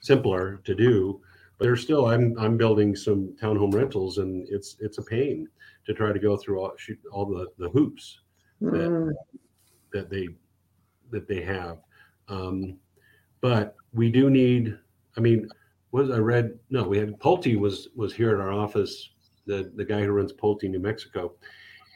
simpler 0.01 0.57
to 0.63 0.75
do 0.75 1.21
but 1.57 1.65
there's 1.65 1.81
still 1.81 2.07
i'm 2.07 2.35
i'm 2.37 2.57
building 2.57 2.95
some 2.95 3.33
townhome 3.41 3.73
rentals 3.73 4.17
and 4.17 4.47
it's 4.49 4.75
it's 4.79 4.97
a 4.97 5.03
pain 5.03 5.47
to 5.85 5.93
try 5.93 6.11
to 6.11 6.19
go 6.19 6.35
through 6.35 6.59
all, 6.59 6.73
all 7.11 7.25
the 7.25 7.47
the 7.57 7.69
hoops 7.69 8.19
that, 8.59 8.89
mm. 8.89 9.13
that 9.93 10.09
they 10.09 10.27
that 11.11 11.27
they 11.27 11.41
have 11.41 11.79
um, 12.27 12.77
but 13.39 13.75
we 13.93 14.11
do 14.11 14.29
need 14.29 14.77
i 15.15 15.19
mean 15.19 15.47
was 15.91 16.11
i 16.11 16.17
read 16.17 16.57
no 16.69 16.83
we 16.83 16.97
had 16.97 17.17
pulte 17.19 17.57
was 17.57 17.89
was 17.95 18.13
here 18.13 18.33
at 18.33 18.41
our 18.41 18.51
office 18.51 19.11
the 19.45 19.71
the 19.75 19.85
guy 19.85 20.03
who 20.03 20.11
runs 20.11 20.33
pulte 20.33 20.63
new 20.63 20.79
mexico 20.79 21.33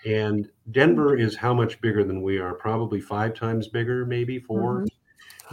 and 0.05 0.49
Denver 0.71 1.17
is 1.17 1.35
how 1.35 1.53
much 1.53 1.79
bigger 1.81 2.03
than 2.03 2.21
we 2.21 2.39
are? 2.39 2.53
Probably 2.53 2.99
five 2.99 3.33
times 3.33 3.67
bigger, 3.67 4.05
maybe 4.05 4.39
4 4.39 4.79
mm-hmm. 4.79 4.85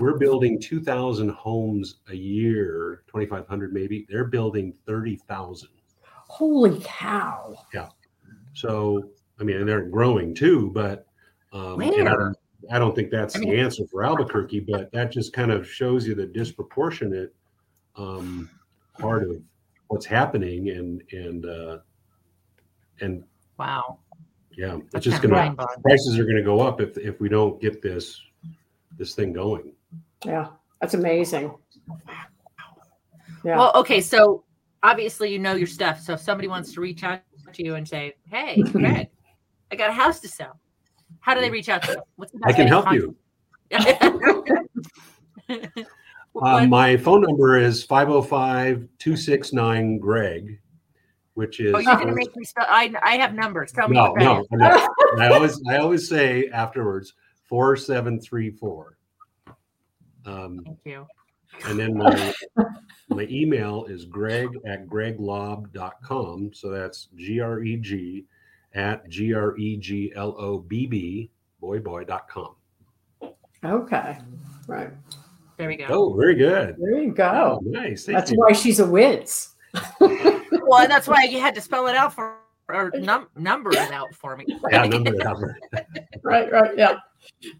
We're 0.02 0.16
building 0.16 0.60
2,000 0.60 1.28
homes 1.30 1.96
a 2.08 2.14
year, 2.14 3.02
2,500 3.08 3.72
maybe. 3.72 4.06
They're 4.08 4.26
building 4.26 4.72
30,000. 4.86 5.68
Holy 6.28 6.80
cow. 6.84 7.56
Yeah. 7.74 7.88
So, 8.54 9.10
I 9.40 9.42
mean, 9.42 9.56
and 9.56 9.68
they're 9.68 9.86
growing 9.86 10.36
too, 10.36 10.70
but 10.72 11.06
um, 11.52 11.80
I, 11.80 11.90
don't, 11.90 12.36
I, 12.70 12.78
don't, 12.78 12.94
think 12.94 13.10
that's 13.10 13.34
I 13.34 13.40
mean, 13.40 13.50
the 13.50 13.58
answer 13.58 13.84
for 13.90 14.04
Albuquerque, 14.04 14.60
but 14.60 14.92
that 14.92 15.10
just 15.10 15.32
kind 15.32 15.50
of 15.50 15.68
shows 15.68 16.06
you 16.06 16.14
the 16.14 16.26
disproportionate 16.26 17.34
um, 17.96 18.48
part 19.00 19.24
of 19.24 19.42
what's 19.88 20.06
happening 20.06 20.68
and, 20.68 21.02
and, 21.10 21.44
uh, 21.44 21.78
and 23.00 23.24
wow 23.58 23.98
yeah, 24.58 24.76
it's 24.92 25.04
just 25.04 25.22
gonna 25.22 25.54
prices 25.84 26.18
are 26.18 26.24
gonna 26.24 26.42
go 26.42 26.58
up 26.58 26.80
if 26.80 26.98
if 26.98 27.20
we 27.20 27.28
don't 27.28 27.60
get 27.60 27.80
this 27.80 28.20
this 28.96 29.14
thing 29.14 29.32
going. 29.32 29.72
Yeah, 30.24 30.48
that's 30.80 30.94
amazing. 30.94 31.54
Yeah. 33.44 33.56
Well, 33.56 33.70
okay, 33.76 34.00
so 34.00 34.42
obviously 34.82 35.32
you 35.32 35.38
know 35.38 35.54
your 35.54 35.68
stuff. 35.68 36.00
So 36.00 36.14
if 36.14 36.20
somebody 36.20 36.48
wants 36.48 36.72
to 36.72 36.80
reach 36.80 37.04
out 37.04 37.20
to 37.52 37.64
you 37.64 37.76
and 37.76 37.86
say, 37.86 38.16
"Hey, 38.28 38.60
Greg, 38.72 39.06
I 39.70 39.76
got 39.76 39.90
a 39.90 39.92
house 39.92 40.18
to 40.20 40.28
sell," 40.28 40.58
how 41.20 41.34
do 41.34 41.40
they 41.40 41.50
reach 41.50 41.68
out 41.68 41.84
to 41.84 41.92
you? 41.92 42.02
What's 42.16 42.32
the 42.32 42.38
best 42.38 42.52
I 42.52 42.56
can 42.56 42.66
help 42.66 42.92
you. 42.92 43.14
uh, 46.42 46.66
my 46.66 46.96
phone 46.96 47.20
number 47.20 47.58
is 47.58 47.84
505 47.84 48.88
269 48.98 49.98
Greg 49.98 50.58
which 51.38 51.60
is. 51.60 51.72
Oh, 51.72 51.78
you're 51.78 51.94
gonna 51.94 52.12
make 52.12 52.34
me 52.34 52.44
spell. 52.44 52.66
I 52.68 52.92
I 53.00 53.16
have 53.16 53.32
numbers. 53.32 53.70
Tell 53.70 53.88
no, 53.88 54.12
me. 54.14 54.24
No, 54.24 54.44
no. 54.50 54.88
I 55.18 55.28
always 55.28 55.60
I 55.68 55.76
always 55.76 56.08
say 56.08 56.48
afterwards 56.52 57.14
four 57.44 57.76
seven 57.76 58.20
three 58.20 58.50
four. 58.50 58.98
Um, 60.26 60.62
Thank 60.64 60.80
you. 60.84 61.06
And 61.66 61.78
then 61.78 61.96
my 61.96 62.34
my 63.08 63.22
email 63.30 63.84
is 63.84 64.04
greg 64.04 64.48
at 64.66 64.88
greglobb.com. 64.88 66.50
So 66.54 66.70
that's 66.70 67.06
G 67.14 67.38
R 67.38 67.62
E 67.62 67.76
G 67.76 68.24
at 68.74 69.08
G 69.08 69.32
R 69.32 69.56
E 69.56 69.76
G 69.76 70.12
L 70.16 70.34
O 70.40 70.58
B 70.58 70.88
B 70.88 71.30
boy 71.60 71.78
boy.com. 71.78 72.56
Okay. 73.64 74.18
Right. 74.66 74.90
There 75.56 75.68
we 75.68 75.76
go. 75.76 75.86
Oh, 75.88 76.14
very 76.14 76.34
good. 76.34 76.74
There 76.80 77.00
you 77.00 77.12
go. 77.12 77.60
Oh, 77.62 77.64
nice. 77.64 78.06
Thank 78.06 78.18
That's 78.18 78.32
you. 78.32 78.38
why 78.38 78.52
she's 78.52 78.80
a 78.80 78.86
whiz. 78.86 79.54
Well, 80.00 80.82
and 80.82 80.90
that's 80.90 81.08
why 81.08 81.24
you 81.24 81.40
had 81.40 81.54
to 81.54 81.60
spell 81.60 81.86
it 81.88 81.96
out 81.96 82.14
for 82.14 82.36
or 82.68 82.92
num- 82.98 83.28
number 83.36 83.70
it 83.70 83.92
out 83.92 84.14
for 84.14 84.36
me. 84.36 84.46
Yeah, 84.70 84.84
number 84.84 85.14
it 85.14 85.26
out. 85.26 85.38
right, 86.22 86.50
right. 86.52 86.76
Yeah. 86.76 86.98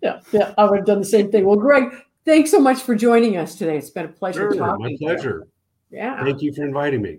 Yeah. 0.03 0.21
Yeah. 0.33 0.55
I 0.59 0.65
would 0.65 0.79
have 0.79 0.87
done 0.87 0.99
the 0.99 1.07
same 1.07 1.31
thing. 1.31 1.45
Well, 1.45 1.57
Greg, 1.57 1.93
thanks 2.25 2.51
so 2.51 2.61
much 2.61 2.83
for 2.83 2.95
joining 2.95 3.37
us 3.37 3.55
today. 3.55 3.77
It's 3.77 3.91
been 3.91 4.07
a 4.07 4.09
pleasure 4.09 4.53
sure, 4.53 4.55
talking. 4.55 4.85
My 4.85 4.97
pleasure. 4.99 5.47
Yeah. 5.91 6.23
Thank 6.23 6.43
you 6.43 6.53
for 6.53 6.65
inviting 6.65 7.03
me. 7.03 7.19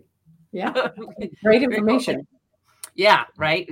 Yeah. 0.52 0.90
Great 1.44 1.64
information. 1.64 2.28
Yeah, 2.96 3.26
right. 3.38 3.70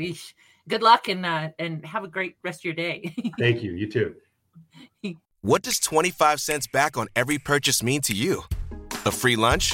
Good 0.68 0.84
luck 0.84 1.08
and 1.08 1.26
uh, 1.26 1.50
and 1.60 1.84
have 1.86 2.04
a 2.04 2.08
great 2.08 2.38
rest 2.44 2.62
of 2.62 2.66
your 2.66 2.74
day. 2.74 3.16
Thank 3.40 3.64
you. 3.64 3.74
You 3.74 3.90
too. 3.90 4.16
What 5.42 5.62
does 5.62 5.80
25 5.80 6.42
cents 6.42 6.68
back 6.68 6.98
on 6.98 7.08
every 7.16 7.38
purchase 7.38 7.82
mean 7.82 8.02
to 8.02 8.14
you? 8.14 8.44
A 9.06 9.12
free 9.12 9.36
lunch? 9.36 9.74